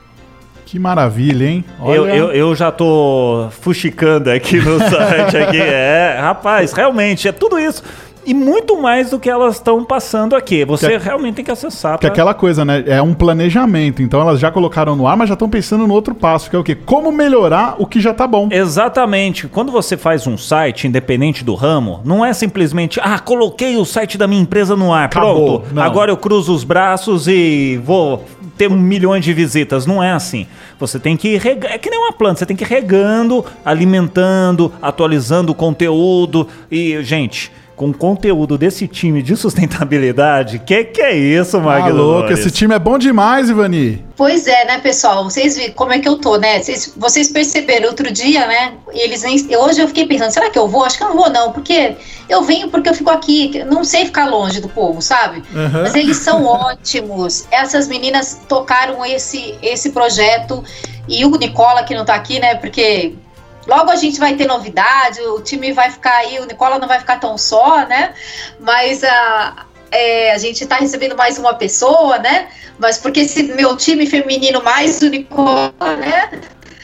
Que 0.67 0.79
maravilha, 0.79 1.47
hein? 1.47 1.65
Olha... 1.81 1.97
Eu, 1.97 2.07
eu, 2.07 2.33
eu, 2.33 2.55
já 2.55 2.71
tô 2.71 3.49
fuxicando 3.53 4.31
aqui 4.31 4.59
no 4.59 4.79
site. 4.79 5.37
Aqui. 5.39 5.59
É, 5.89 6.19
rapaz, 6.21 6.73
realmente, 6.73 7.27
é 7.27 7.33
tudo 7.33 7.59
isso 7.59 7.83
e 8.25 8.35
muito 8.35 8.81
mais 8.81 9.11
do 9.11 9.19
que 9.19 9.29
elas 9.29 9.55
estão 9.55 9.85
passando 9.85 10.37
aqui. 10.37 10.65
Você 10.65 10.91
que, 10.91 11.05
realmente 11.05 11.37
tem 11.37 11.45
que 11.45 11.51
acessar. 11.51 11.95
Que 11.95 12.01
pra... 12.01 12.09
aquela 12.11 12.35
coisa, 12.35 12.65
né? 12.65 12.85
É 12.87 13.01
um 13.01 13.15
planejamento. 13.15 14.03
Então 14.03 14.21
elas 14.21 14.39
já 14.41 14.51
colocaram 14.51 14.95
no 14.95 15.07
ar, 15.07 15.17
mas 15.17 15.29
já 15.29 15.35
estão 15.35 15.49
pensando 15.49 15.87
no 15.87 15.95
outro 15.95 16.15
passo, 16.15 16.51
que 16.51 16.57
é 16.57 16.59
o 16.59 16.65
quê? 16.65 16.75
Como 16.75 17.11
melhorar 17.11 17.77
o 17.79 17.87
que 17.87 18.01
já 18.01 18.13
tá 18.13 18.27
bom. 18.27 18.49
Exatamente. 18.51 19.49
Quando 19.49 19.73
você 19.73 19.97
faz 19.97 20.27
um 20.27 20.37
site, 20.37 20.87
independente 20.87 21.45
do 21.45 21.55
ramo, 21.55 22.01
não 22.05 22.25
é 22.25 22.33
simplesmente, 22.33 23.01
ah, 23.03 23.19
coloquei 23.19 23.77
o 23.77 23.85
site 23.85 24.19
da 24.19 24.27
minha 24.27 24.43
empresa 24.43 24.77
no 24.77 24.93
ar, 24.93 25.07
Acabou. 25.07 25.61
pronto. 25.61 25.75
Não. 25.75 25.83
Agora 25.83 26.11
eu 26.11 26.17
cruzo 26.17 26.55
os 26.55 26.65
braços 26.65 27.29
e 27.29 27.81
vou 27.85 28.25
ter 28.57 28.71
um 28.71 28.77
milhões 28.77 29.25
de 29.25 29.33
visitas. 29.33 29.87
Não 29.87 30.03
é 30.03 30.13
assim. 30.13 30.47
Você 30.79 30.99
tem 30.99 31.17
que 31.17 31.37
regar. 31.37 31.73
É 31.73 31.79
que 31.79 31.89
nem 31.89 31.99
uma 31.99 32.13
planta, 32.13 32.41
você 32.41 32.47
tem 32.47 32.57
que 32.57 32.65
ir 32.65 32.67
regando, 32.67 33.45
alimentando, 33.65 34.73
atualizando 34.83 35.53
o 35.53 35.55
conteúdo. 35.55 36.47
E, 36.71 37.03
gente 37.03 37.53
com 37.79 37.93
conteúdo 37.93 38.59
desse 38.59 38.89
time 38.89 39.23
de 39.23 39.37
sustentabilidade. 39.37 40.59
Que 40.59 40.83
que 40.83 41.01
é 41.01 41.17
isso, 41.17 41.61
Magno? 41.61 41.89
Ah, 41.89 41.93
louco, 41.93 42.33
esse 42.33 42.51
time 42.51 42.75
é 42.75 42.79
bom 42.79 42.99
demais, 42.99 43.49
Ivani. 43.49 44.05
Pois 44.17 44.49
é, 44.49 44.65
né, 44.65 44.79
pessoal? 44.79 45.23
Vocês 45.23 45.57
viram 45.57 45.73
como 45.75 45.93
é 45.93 46.01
que 46.01 46.09
eu 46.09 46.19
tô, 46.19 46.37
né? 46.39 46.61
Vocês, 46.61 46.93
vocês 46.97 47.31
perceberam 47.31 47.91
outro 47.91 48.11
dia, 48.11 48.49
né? 48.49 48.73
Eles 48.91 49.23
nem, 49.23 49.37
hoje 49.57 49.81
eu 49.81 49.87
fiquei 49.87 50.07
pensando, 50.07 50.33
será 50.33 50.51
que 50.51 50.59
eu 50.59 50.67
vou? 50.67 50.85
Acho 50.85 50.99
que 50.99 51.05
eu 51.05 51.11
não 51.11 51.17
vou, 51.17 51.31
não, 51.31 51.53
porque 51.53 51.95
eu 52.29 52.43
venho 52.43 52.69
porque 52.69 52.89
eu 52.89 52.95
fico 52.95 53.11
aqui, 53.11 53.63
não 53.65 53.85
sei 53.85 54.07
ficar 54.07 54.29
longe 54.29 54.61
do 54.61 54.69
povo, 54.69 55.01
sabe? 55.01 55.45
Uhum. 55.55 55.83
Mas 55.85 55.95
eles 55.95 56.17
são 56.17 56.43
ótimos. 56.51 57.47
Essas 57.49 57.87
meninas 57.87 58.41
tocaram 58.49 59.07
esse, 59.07 59.55
esse 59.63 59.91
projeto 59.91 60.65
e 61.09 61.25
o 61.25 61.31
Nicola, 61.31 61.85
que 61.85 61.95
não 61.95 62.05
tá 62.05 62.17
aqui, 62.17 62.41
né? 62.41 62.57
Porque 62.57 63.15
Logo 63.69 63.91
a 63.91 63.97
gente 63.97 64.19
vai 64.19 64.35
ter 64.35 64.47
novidade, 64.47 65.21
o 65.21 65.41
time 65.43 65.73
vai 65.73 65.91
ficar 65.91 66.17
aí, 66.17 66.41
o 66.41 66.47
Nicola 66.47 66.79
não 66.79 66.89
vai 66.89 66.99
ficar 66.99 67.21
tão 67.21 67.37
só, 67.37 67.87
né? 67.87 68.15
Mas 68.59 69.05
a, 69.05 69.67
é, 69.91 70.33
a 70.33 70.39
gente 70.39 70.65
está 70.65 70.77
recebendo 70.77 71.15
mais 71.15 71.39
uma 71.39 71.53
pessoa, 71.53 72.19
né? 72.19 72.49
Mas 72.79 72.97
porque 72.97 73.21
esse 73.21 73.43
meu 73.43 73.77
time 73.77 74.07
feminino 74.07 74.63
mais 74.63 75.03
o 75.03 75.11
Nicola, 75.11 75.73
né? 75.99 76.31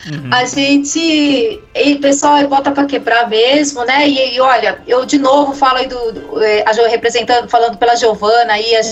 Uhum. 0.07 0.31
A 0.31 0.45
gente. 0.45 1.63
E 1.75 1.95
pessoal, 1.97 2.47
bota 2.47 2.71
para 2.71 2.85
quebrar 2.85 3.29
mesmo, 3.29 3.83
né? 3.85 4.07
E, 4.07 4.35
e, 4.35 4.41
olha, 4.41 4.79
eu 4.87 5.07
de 5.07 5.19
novo 5.19 5.55
falo 5.55 5.79
aí 5.79 5.87
do. 5.87 6.13
do 6.13 6.43
é, 6.43 6.65
a, 6.67 6.89
representando, 6.89 7.49
falando 7.49 7.79
pela 7.79 7.97
Giovana 7.97 8.53
aí, 8.53 8.77
a 8.77 8.83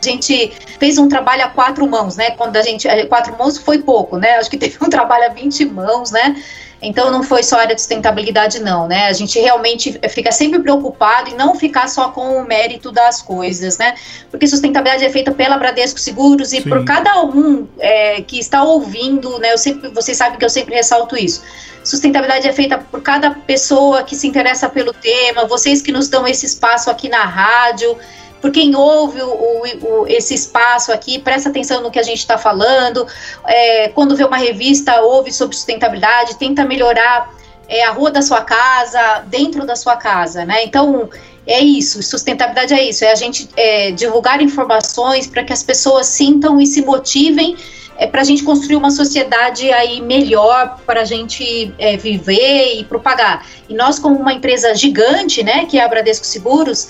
gente 0.00 0.52
fez 0.78 0.98
um 0.98 1.08
trabalho 1.08 1.44
a 1.44 1.48
quatro 1.48 1.84
mãos, 1.88 2.16
né? 2.16 2.30
Quando 2.32 2.56
a 2.56 2.62
gente. 2.62 2.86
Quatro 3.08 3.36
mãos 3.36 3.58
foi 3.58 3.78
pouco, 3.78 4.18
né? 4.18 4.36
Acho 4.36 4.48
que 4.48 4.56
teve 4.56 4.76
um 4.80 4.88
trabalho 4.88 5.26
a 5.26 5.28
20 5.30 5.64
mãos, 5.64 6.12
né? 6.12 6.40
Então 6.82 7.10
não 7.10 7.22
foi 7.22 7.42
só 7.42 7.58
área 7.58 7.74
de 7.74 7.80
sustentabilidade, 7.80 8.58
não, 8.60 8.88
né? 8.88 9.06
A 9.08 9.12
gente 9.12 9.38
realmente 9.38 10.00
fica 10.08 10.32
sempre 10.32 10.60
preocupado 10.60 11.30
em 11.30 11.34
não 11.34 11.54
ficar 11.54 11.88
só 11.88 12.08
com 12.08 12.36
o 12.36 12.46
mérito 12.46 12.90
das 12.90 13.20
coisas, 13.20 13.76
né? 13.76 13.94
Porque 14.30 14.46
sustentabilidade 14.46 15.04
é 15.04 15.10
feita 15.10 15.30
pela 15.30 15.58
Bradesco 15.58 16.00
Seguros 16.00 16.52
e 16.52 16.62
Sim. 16.62 16.68
por 16.68 16.84
cada 16.84 17.22
um 17.22 17.68
é, 17.78 18.22
que 18.22 18.38
está 18.38 18.62
ouvindo, 18.62 19.38
né? 19.38 19.52
Eu 19.52 19.58
sempre, 19.58 19.90
vocês 19.90 20.16
sabem 20.16 20.38
que 20.38 20.44
eu 20.44 20.50
sempre 20.50 20.74
ressalto 20.74 21.16
isso. 21.16 21.42
Sustentabilidade 21.84 22.48
é 22.48 22.52
feita 22.52 22.78
por 22.78 23.02
cada 23.02 23.30
pessoa 23.30 24.02
que 24.02 24.16
se 24.16 24.26
interessa 24.26 24.68
pelo 24.68 24.92
tema, 24.92 25.46
vocês 25.46 25.82
que 25.82 25.92
nos 25.92 26.08
dão 26.08 26.26
esse 26.26 26.46
espaço 26.46 26.90
aqui 26.90 27.08
na 27.08 27.24
rádio 27.24 27.96
por 28.40 28.50
quem 28.50 28.74
ouve 28.74 29.20
o, 29.20 29.28
o, 29.28 30.06
esse 30.06 30.34
espaço 30.34 30.92
aqui, 30.92 31.18
presta 31.18 31.50
atenção 31.50 31.82
no 31.82 31.90
que 31.90 31.98
a 31.98 32.02
gente 32.02 32.18
está 32.18 32.38
falando. 32.38 33.06
É, 33.46 33.88
quando 33.88 34.16
vê 34.16 34.24
uma 34.24 34.38
revista, 34.38 35.00
ouve 35.02 35.32
sobre 35.32 35.54
sustentabilidade, 35.54 36.36
tenta 36.36 36.64
melhorar 36.64 37.34
é, 37.68 37.84
a 37.84 37.90
rua 37.90 38.10
da 38.10 38.22
sua 38.22 38.42
casa, 38.42 39.24
dentro 39.26 39.64
da 39.66 39.76
sua 39.76 39.96
casa, 39.96 40.44
né? 40.44 40.64
Então, 40.64 41.08
é 41.46 41.60
isso, 41.60 42.02
sustentabilidade 42.02 42.74
é 42.74 42.88
isso, 42.88 43.04
é 43.04 43.12
a 43.12 43.14
gente 43.14 43.48
é, 43.56 43.90
divulgar 43.92 44.42
informações 44.42 45.26
para 45.26 45.42
que 45.44 45.52
as 45.52 45.62
pessoas 45.62 46.06
sintam 46.06 46.60
e 46.60 46.66
se 46.66 46.82
motivem 46.82 47.56
é, 47.96 48.06
para 48.06 48.22
a 48.22 48.24
gente 48.24 48.42
construir 48.42 48.76
uma 48.76 48.90
sociedade 48.90 49.70
aí 49.72 50.00
melhor 50.00 50.78
para 50.86 51.02
a 51.02 51.04
gente 51.04 51.72
é, 51.78 51.96
viver 51.96 52.74
e 52.78 52.84
propagar. 52.84 53.46
E 53.68 53.74
nós, 53.74 53.98
como 53.98 54.16
uma 54.16 54.32
empresa 54.32 54.74
gigante, 54.74 55.42
né, 55.42 55.66
que 55.66 55.78
é 55.78 55.84
a 55.84 55.88
Bradesco 55.88 56.26
Seguros, 56.26 56.88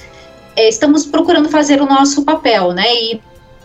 estamos 0.56 1.06
procurando 1.06 1.48
fazer 1.48 1.80
o 1.80 1.86
nosso 1.86 2.24
papel, 2.24 2.72
né? 2.72 2.92
E 2.94 3.22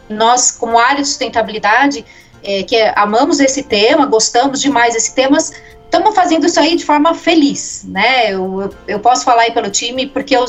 nós, 0.10 0.52
como 0.52 0.78
área 0.78 1.02
de 1.02 1.08
sustentabilidade, 1.08 2.06
é, 2.44 2.64
que 2.64 2.76
é, 2.76 2.94
amamos 2.96 3.40
esse 3.40 3.64
tema, 3.64 4.06
gostamos 4.06 4.62
demais 4.62 4.94
desse 4.94 5.16
tema, 5.16 5.38
estamos 5.38 6.14
fazendo 6.14 6.46
isso 6.46 6.60
aí 6.60 6.76
de 6.76 6.86
forma 6.86 7.14
feliz, 7.14 7.86
né? 7.88 8.32
Eu, 8.32 8.62
eu, 8.62 8.76
eu, 8.88 9.00
posso 9.00 9.24
falar 9.24 9.44
aí 9.44 9.52
pelo 9.52 9.70
time, 9.70 10.08
porque 10.08 10.36
eu, 10.36 10.46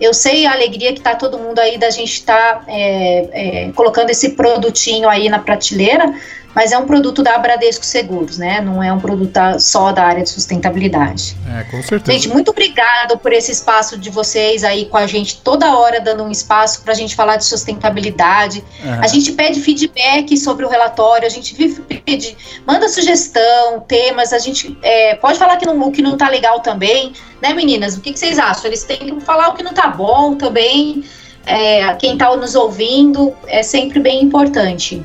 eu 0.00 0.12
sei 0.12 0.44
a 0.44 0.52
alegria 0.52 0.92
que 0.92 0.98
está 0.98 1.14
todo 1.14 1.38
mundo 1.38 1.58
aí 1.58 1.78
da 1.78 1.90
gente 1.90 2.12
estar 2.12 2.60
tá, 2.60 2.64
é, 2.68 3.28
é, 3.66 3.72
colocando 3.72 4.10
esse 4.10 4.30
produtinho 4.30 5.08
aí 5.08 5.28
na 5.28 5.38
prateleira, 5.38 6.14
mas 6.54 6.72
é 6.72 6.78
um 6.78 6.86
produto 6.86 7.22
da 7.22 7.38
Bradesco 7.38 7.84
Seguros, 7.84 8.38
né? 8.38 8.60
Não 8.60 8.82
é 8.82 8.92
um 8.92 8.98
produto 8.98 9.38
só 9.60 9.92
da 9.92 10.04
área 10.04 10.22
de 10.22 10.30
sustentabilidade. 10.30 11.36
É, 11.56 11.64
com 11.64 11.82
certeza. 11.82 12.12
Gente, 12.12 12.28
muito 12.28 12.50
obrigado 12.50 13.18
por 13.18 13.32
esse 13.32 13.52
espaço 13.52 13.96
de 13.98 14.10
vocês 14.10 14.64
aí 14.64 14.86
com 14.86 14.96
a 14.96 15.06
gente, 15.06 15.40
toda 15.42 15.78
hora 15.78 16.00
dando 16.00 16.24
um 16.24 16.30
espaço 16.30 16.82
para 16.82 16.92
a 16.92 16.96
gente 16.96 17.14
falar 17.14 17.36
de 17.36 17.44
sustentabilidade. 17.44 18.64
É. 18.84 18.90
A 19.04 19.06
gente 19.06 19.32
pede 19.32 19.60
feedback 19.60 20.36
sobre 20.36 20.64
o 20.64 20.68
relatório, 20.68 21.26
a 21.26 21.30
gente 21.30 21.54
vive 21.54 21.80
pede, 21.82 22.36
manda 22.66 22.88
sugestão, 22.88 23.80
temas, 23.86 24.32
a 24.32 24.38
gente 24.38 24.76
é, 24.82 25.14
pode 25.16 25.38
falar 25.38 25.56
que 25.56 25.66
não, 25.66 25.78
o 25.80 25.92
que 25.92 26.02
não 26.02 26.16
tá 26.16 26.28
legal 26.28 26.60
também, 26.60 27.12
né, 27.42 27.52
meninas? 27.52 27.96
O 27.96 28.00
que, 28.00 28.12
que 28.12 28.18
vocês 28.18 28.38
acham? 28.38 28.66
Eles 28.66 28.82
têm 28.84 28.98
que 28.98 29.20
falar 29.20 29.48
o 29.50 29.54
que 29.54 29.62
não 29.62 29.72
tá 29.72 29.88
bom 29.88 30.34
também. 30.34 31.04
É, 31.46 31.94
quem 31.94 32.14
está 32.14 32.34
nos 32.36 32.54
ouvindo 32.54 33.34
é 33.46 33.62
sempre 33.62 34.00
bem 34.00 34.22
importante. 34.22 35.04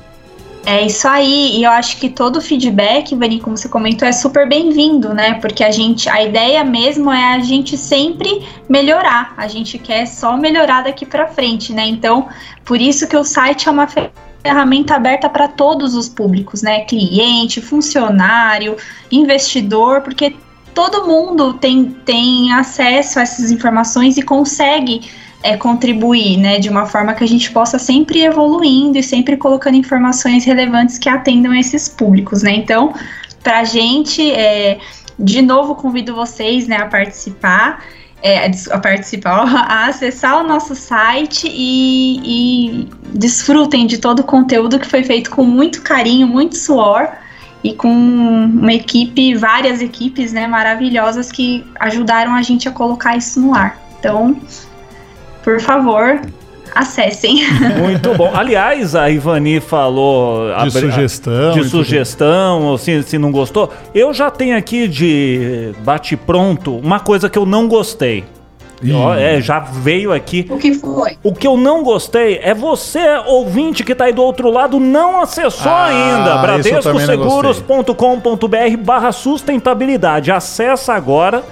É 0.66 0.86
isso 0.86 1.06
aí, 1.10 1.58
e 1.58 1.64
eu 1.66 1.72
acho 1.72 1.98
que 1.98 2.10
todo 2.10 2.40
feedback, 2.40 3.14
Vani, 3.16 3.42
como 3.42 3.58
você 3.58 3.68
comentou, 3.68 4.08
é 4.08 4.14
super 4.14 4.48
bem-vindo, 4.48 5.14
né? 5.14 5.34
Porque 5.36 5.62
a 5.62 5.72
gente, 5.72 6.08
a 6.10 6.24
ideia 6.24 6.64
mesmo 6.64 7.12
é 7.12 7.34
a 7.34 7.40
gente 7.40 7.78
sempre 7.78 8.48
melhorar. 8.70 9.34
A 9.36 9.46
gente 9.46 9.78
quer 9.78 10.06
só 10.06 10.38
melhorar 10.38 10.84
daqui 10.84 11.06
para 11.06 11.28
frente, 11.28 11.74
né? 11.74 11.86
Então, 11.86 12.30
por 12.64 12.80
isso 12.80 13.08
que 13.10 13.18
o 13.18 13.26
site 13.26 13.68
é 13.68 13.72
uma 13.72 13.88
ferramenta 14.42 14.96
aberta 14.96 15.30
para 15.30 15.50
todos 15.50 15.96
os 15.96 16.08
públicos, 16.08 16.62
né? 16.62 16.86
Cliente, 16.86 17.60
funcionário, 17.60 18.78
investidor, 19.12 20.00
porque 20.00 20.34
todo 20.74 21.06
mundo 21.06 21.56
tem, 21.56 21.86
tem 22.06 22.54
acesso 22.54 23.20
a 23.20 23.24
essas 23.24 23.52
informações 23.52 24.18
e 24.18 24.22
consegue 24.22 25.12
é, 25.44 25.58
contribuir, 25.58 26.38
né, 26.38 26.58
de 26.58 26.70
uma 26.70 26.86
forma 26.86 27.14
que 27.14 27.24
a 27.24 27.28
gente 27.28 27.52
possa 27.52 27.78
sempre 27.78 28.24
evoluindo 28.24 28.98
e 28.98 29.04
sempre 29.04 29.36
colocando 29.36 29.76
informações 29.76 30.46
relevantes 30.46 30.98
que 30.98 31.10
atendam 31.10 31.54
esses 31.54 31.90
públicos, 31.90 32.42
né? 32.42 32.52
Então, 32.56 32.94
para 33.44 33.60
a 33.60 33.64
gente, 33.66 34.32
é, 34.32 34.80
de 35.20 35.42
novo 35.42 35.76
convido 35.76 36.16
vocês, 36.16 36.66
né, 36.68 36.78
a 36.78 36.86
participar. 36.86 37.84
É, 38.26 38.50
a 38.72 38.80
participar, 38.80 39.44
a 39.70 39.88
acessar 39.88 40.40
o 40.40 40.48
nosso 40.48 40.74
site 40.76 41.46
e, 41.46 42.22
e 42.24 42.90
desfrutem 43.14 43.86
de 43.86 43.98
todo 43.98 44.20
o 44.20 44.24
conteúdo 44.24 44.80
que 44.80 44.88
foi 44.88 45.04
feito 45.04 45.30
com 45.30 45.44
muito 45.44 45.82
carinho, 45.82 46.26
muito 46.26 46.56
suor 46.56 47.10
e 47.62 47.74
com 47.74 47.90
uma 47.90 48.74
equipe, 48.74 49.36
várias 49.36 49.82
equipes, 49.82 50.32
né, 50.32 50.48
maravilhosas 50.48 51.34
que 51.34 51.66
ajudaram 51.78 52.34
a 52.34 52.42
gente 52.42 52.66
a 52.70 52.72
colocar 52.72 53.18
isso 53.18 53.42
no 53.42 53.54
ar. 53.54 53.78
Então, 54.00 54.38
por 55.44 55.60
favor, 55.60 56.22
acessem. 56.74 57.42
Muito 57.80 58.14
bom. 58.16 58.32
Aliás, 58.34 58.96
a 58.96 59.10
Ivani 59.10 59.60
falou 59.60 60.56
de 60.64 60.72
sugestão, 60.72 61.54
de 61.54 61.64
sugestão, 61.66 62.64
ou 62.64 62.78
se, 62.78 63.04
se 63.04 63.18
não 63.18 63.32
gostou. 63.32 63.72
Eu 63.94 64.14
já 64.14 64.32
tenho 64.32 64.58
aqui 64.58 64.88
de 64.88 65.74
bate 65.80 66.16
pronto 66.16 66.78
uma 66.78 67.00
coisa 67.00 67.30
que 67.30 67.38
eu 67.38 67.46
não 67.46 67.68
gostei. 67.68 68.24
é, 69.18 69.42
já 69.42 69.60
veio 69.60 70.12
aqui. 70.12 70.46
O 70.50 70.58
que 70.58 70.74
foi? 70.74 71.18
O 71.24 71.34
que 71.34 71.48
eu 71.48 71.56
não 71.56 71.84
gostei 71.84 72.40
é 72.42 72.54
você, 72.54 73.00
ouvinte 73.28 73.84
que 73.84 73.96
tá 73.96 74.06
aí 74.06 74.14
do 74.14 74.24
outro 74.24 74.50
lado, 74.50 74.80
não 74.80 75.22
acessou 75.22 75.72
ah, 75.72 75.86
ainda. 75.86 76.38
Bradescoseguros.com.br 76.38 78.78
barra 78.84 79.12
sustentabilidade. 79.12 80.32
Acessa 80.32 80.94
agora 80.94 81.44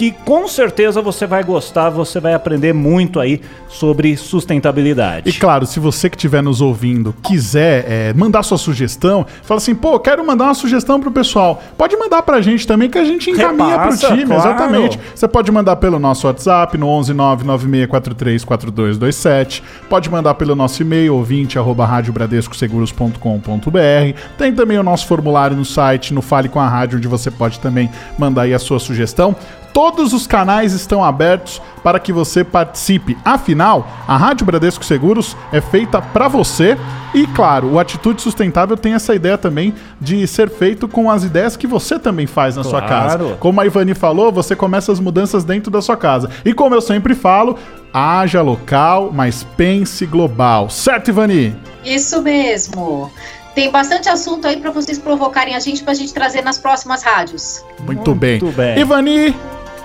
que 0.00 0.12
com 0.24 0.48
certeza 0.48 1.02
você 1.02 1.26
vai 1.26 1.44
gostar, 1.44 1.90
você 1.90 2.18
vai 2.18 2.32
aprender 2.32 2.72
muito 2.72 3.20
aí 3.20 3.42
sobre 3.68 4.16
sustentabilidade. 4.16 5.28
E 5.28 5.32
claro, 5.34 5.66
se 5.66 5.78
você 5.78 6.08
que 6.08 6.16
estiver 6.16 6.42
nos 6.42 6.62
ouvindo 6.62 7.14
quiser 7.22 7.84
é, 7.86 8.14
mandar 8.14 8.42
sua 8.42 8.56
sugestão, 8.56 9.26
fala 9.42 9.58
assim, 9.58 9.74
pô, 9.74 10.00
quero 10.00 10.26
mandar 10.26 10.44
uma 10.44 10.54
sugestão 10.54 10.98
pro 10.98 11.10
pessoal. 11.10 11.62
Pode 11.76 11.94
mandar 11.98 12.22
pra 12.22 12.40
gente 12.40 12.66
também 12.66 12.88
que 12.88 12.96
a 12.96 13.04
gente 13.04 13.30
encaminha 13.30 13.76
Repassa, 13.76 14.06
pro 14.06 14.16
time, 14.16 14.24
claro. 14.24 14.40
exatamente. 14.40 14.98
Você 15.14 15.28
pode 15.28 15.52
mandar 15.52 15.76
pelo 15.76 15.98
nosso 15.98 16.26
WhatsApp 16.26 16.78
no 16.78 16.88
11 16.88 17.12
996434227. 17.12 19.62
Pode 19.86 20.08
mandar 20.08 20.32
pelo 20.32 20.56
nosso 20.56 20.80
e-mail 20.80 21.14
ouvinte 21.14 21.58
arroba 21.58 21.84
radiobradescoseguros.com.br. 21.84 24.18
Tem 24.38 24.54
também 24.54 24.78
o 24.78 24.82
nosso 24.82 25.06
formulário 25.06 25.54
no 25.54 25.66
site, 25.66 26.14
no 26.14 26.22
Fale 26.22 26.48
com 26.48 26.58
a 26.58 26.66
Rádio, 26.66 26.96
onde 26.96 27.06
você 27.06 27.30
pode 27.30 27.60
também 27.60 27.90
mandar 28.18 28.44
aí 28.44 28.54
a 28.54 28.58
sua 28.58 28.78
sugestão. 28.78 29.36
Todos 29.72 30.12
os 30.12 30.26
canais 30.26 30.72
estão 30.72 31.02
abertos 31.04 31.62
para 31.82 31.98
que 31.98 32.12
você 32.12 32.42
participe. 32.42 33.16
Afinal, 33.24 33.86
a 34.06 34.16
Rádio 34.16 34.44
Bradesco 34.44 34.84
Seguros 34.84 35.36
é 35.52 35.60
feita 35.60 36.02
para 36.02 36.28
você 36.28 36.76
e, 37.14 37.26
claro, 37.28 37.72
o 37.72 37.78
Atitude 37.78 38.20
Sustentável 38.20 38.76
tem 38.76 38.94
essa 38.94 39.14
ideia 39.14 39.38
também 39.38 39.74
de 40.00 40.26
ser 40.26 40.50
feito 40.50 40.88
com 40.88 41.10
as 41.10 41.24
ideias 41.24 41.56
que 41.56 41.66
você 41.66 41.98
também 41.98 42.26
faz 42.26 42.56
na 42.56 42.64
sua 42.64 42.82
casa. 42.82 43.18
Claro. 43.18 43.36
Como 43.38 43.60
a 43.60 43.66
Ivani 43.66 43.94
falou, 43.94 44.32
você 44.32 44.54
começa 44.56 44.92
as 44.92 45.00
mudanças 45.00 45.44
dentro 45.44 45.70
da 45.70 45.80
sua 45.80 45.96
casa. 45.96 46.30
E 46.44 46.52
como 46.52 46.74
eu 46.74 46.80
sempre 46.80 47.14
falo, 47.14 47.56
haja 47.92 48.42
local, 48.42 49.10
mas 49.12 49.44
pense 49.56 50.04
global. 50.04 50.68
Certo, 50.68 51.08
Ivani? 51.08 51.56
Isso 51.84 52.20
mesmo. 52.22 53.10
Tem 53.54 53.70
bastante 53.70 54.08
assunto 54.08 54.46
aí 54.46 54.58
para 54.58 54.70
vocês 54.70 54.98
provocarem 54.98 55.56
a 55.56 55.60
gente, 55.60 55.82
pra 55.82 55.92
gente 55.94 56.14
trazer 56.14 56.42
nas 56.42 56.58
próximas 56.58 57.02
rádios. 57.02 57.64
Muito, 57.80 58.14
bem. 58.14 58.40
Muito 58.40 58.56
bem. 58.56 58.78
Ivani, 58.78 59.36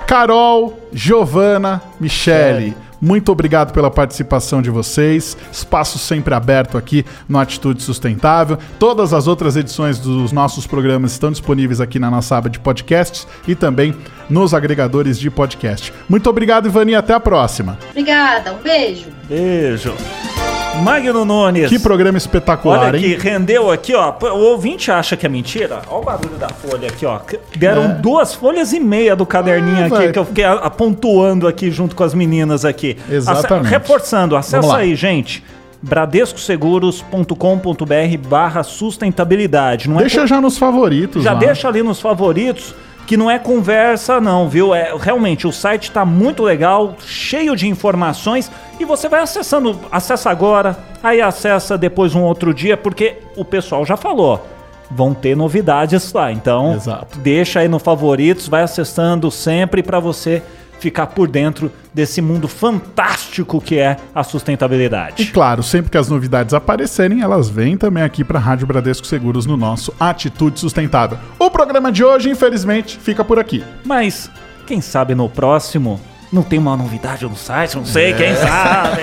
Carol, 0.08 0.80
Giovana, 0.94 1.82
Michele. 2.00 2.76
Muito 3.02 3.32
obrigado 3.32 3.74
pela 3.74 3.92
participação 3.92 4.62
de 4.62 4.70
vocês. 4.70 5.38
Espaço 5.52 6.00
sempre 6.00 6.34
aberto 6.34 6.78
aqui 6.78 7.06
no 7.28 7.38
Atitude 7.38 7.84
Sustentável. 7.84 8.58
Todas 8.80 9.14
as 9.14 9.28
outras 9.28 9.56
edições 9.56 10.00
dos 10.00 10.32
nossos 10.32 10.66
programas 10.66 11.12
estão 11.12 11.32
disponíveis 11.32 11.82
aqui 11.82 12.00
na 12.00 12.10
nossa 12.10 12.38
aba 12.38 12.50
de 12.50 12.60
podcasts 12.60 13.28
e 13.48 13.54
também 13.54 13.96
nos 14.30 14.54
agregadores 14.54 15.20
de 15.20 15.30
podcast. 15.30 15.94
Muito 16.10 16.30
obrigado, 16.30 16.68
Ivani, 16.68 16.96
até 16.96 17.14
a 17.14 17.20
próxima. 17.20 17.78
Obrigada, 17.92 18.54
um 18.54 18.62
beijo. 18.64 19.08
Beijo. 19.28 19.94
Magno 20.84 21.24
Nunes. 21.26 21.70
Que 21.70 21.80
programa 21.80 22.18
espetacular, 22.18 22.88
Olha 22.90 22.98
hein? 22.98 23.14
aqui, 23.14 23.22
rendeu 23.22 23.72
aqui, 23.72 23.94
ó. 23.96 24.14
O 24.22 24.40
ouvinte 24.52 24.92
acha 24.92 25.16
que 25.18 25.26
é 25.26 25.30
mentira. 25.30 25.82
Olha 25.90 26.00
o 26.00 26.04
barulho 26.04 26.36
da 26.38 26.50
folha 26.50 26.88
aqui, 26.90 27.06
ó. 27.06 27.20
Deram 27.56 27.84
É. 27.86 27.88
duas 27.96 28.34
folhas 28.36 28.72
e 28.74 28.80
meia 28.80 29.16
do 29.16 29.26
caderninho 29.26 29.78
Ah, 29.84 29.88
aqui, 29.88 29.90
vai. 29.90 30.12
que 30.12 30.20
eu 30.20 30.26
fiquei 30.26 30.44
a- 30.44 30.54
a- 30.54 30.70
pontuando 30.70 31.48
aqui 31.48 31.72
junto 31.72 31.96
com 31.96 32.04
as 32.04 32.14
meninas 32.14 32.64
aqui. 32.66 32.98
Exatamente. 33.10 33.66
Ace- 33.68 33.74
reforçando, 33.74 34.36
acessa 34.36 34.76
aí, 34.78 34.94
gente. 34.96 35.44
bradescoseguros.com.br 35.82 38.18
barra 38.28 38.64
sustentabilidade. 38.64 39.88
Não 39.88 39.98
é 39.98 40.00
Deixa 40.02 40.26
já 40.26 40.42
nos 40.42 40.58
favoritos. 40.58 41.24
já 41.24 41.34
lá. 41.34 41.40
deixa 41.40 41.68
ali 41.68 41.84
nos 41.84 42.00
favoritos 42.02 42.74
que 43.06 43.16
não 43.16 43.30
é 43.30 43.38
conversa 43.38 44.20
não, 44.20 44.50
viu? 44.50 44.74
É 44.74 44.94
realmente 44.98 45.48
o 45.48 45.52
site 45.52 45.92
tá 45.92 46.04
muito 46.04 46.44
legal, 46.44 46.96
cheio 47.00 47.56
de 47.56 47.68
informações 47.68 48.52
e 48.80 48.86
você 48.86 49.08
vai 49.08 49.22
acessando, 49.22 49.80
acessa 49.92 50.30
agora, 50.30 50.78
aí 51.02 51.22
acessa 51.22 51.78
depois 51.78 52.16
um 52.16 52.24
outro 52.24 52.54
dia, 52.54 52.76
porque 52.76 53.20
o 53.36 53.46
pessoal 53.46 53.86
já 53.86 53.96
falou. 53.96 54.46
Vão 54.90 55.16
ter 55.16 55.36
novidades 55.36 56.14
lá, 56.14 56.32
então 56.32 56.76
Exato. 56.76 57.18
deixa 57.20 57.60
aí 57.60 57.68
no 57.68 57.80
favoritos, 57.80 58.48
vai 58.48 58.62
acessando 58.62 59.32
sempre 59.32 59.82
para 59.82 60.00
você 60.00 60.44
ficar 60.80 61.08
por 61.08 61.28
dentro 61.28 61.72
desse 61.94 62.22
mundo 62.22 62.48
fantástico 62.48 63.62
que 63.62 63.78
é 63.78 63.98
a 64.14 64.24
sustentabilidade. 64.24 65.24
E 65.24 65.26
claro, 65.28 65.64
sempre 65.64 65.92
que 65.92 65.98
as 65.98 66.10
novidades 66.10 66.54
aparecerem, 66.54 67.22
elas 67.22 67.50
vêm 67.50 67.78
também 67.78 68.04
aqui 68.04 68.24
para 68.24 68.38
a 68.38 68.42
Rádio 68.42 68.68
Bradesco 68.68 69.08
Seguros 69.08 69.46
no 69.46 69.58
nosso 69.58 69.94
Atitude 70.00 70.60
Sustentável. 70.60 71.18
O 71.40 71.50
programa 71.50 71.92
de 71.92 72.04
hoje, 72.04 72.30
infelizmente, 72.30 72.98
fica 72.98 73.24
por 73.24 73.40
aqui. 73.40 73.64
Mas 73.86 74.30
quem 74.66 74.82
sabe 74.82 75.16
no 75.16 75.30
próximo 75.30 76.00
não 76.32 76.44
tem 76.44 76.60
uma 76.60 76.76
novidade 76.76 77.24
no 77.26 77.36
site, 77.36 77.76
não 77.76 77.86
sei, 77.86 78.14
quem 78.14 78.36
sabe. 78.36 79.02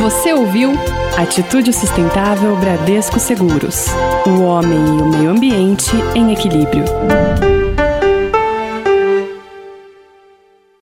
Você 0.00 0.32
ouviu 0.32 0.72
Atitude 1.18 1.72
Sustentável 1.72 2.56
Bradesco 2.56 3.18
Seguros. 3.20 3.86
O 4.26 4.42
homem 4.42 4.78
e 4.78 5.02
o 5.02 5.06
meio 5.06 5.30
ambiente 5.30 5.92
em 6.14 6.32
equilíbrio. 6.32 6.84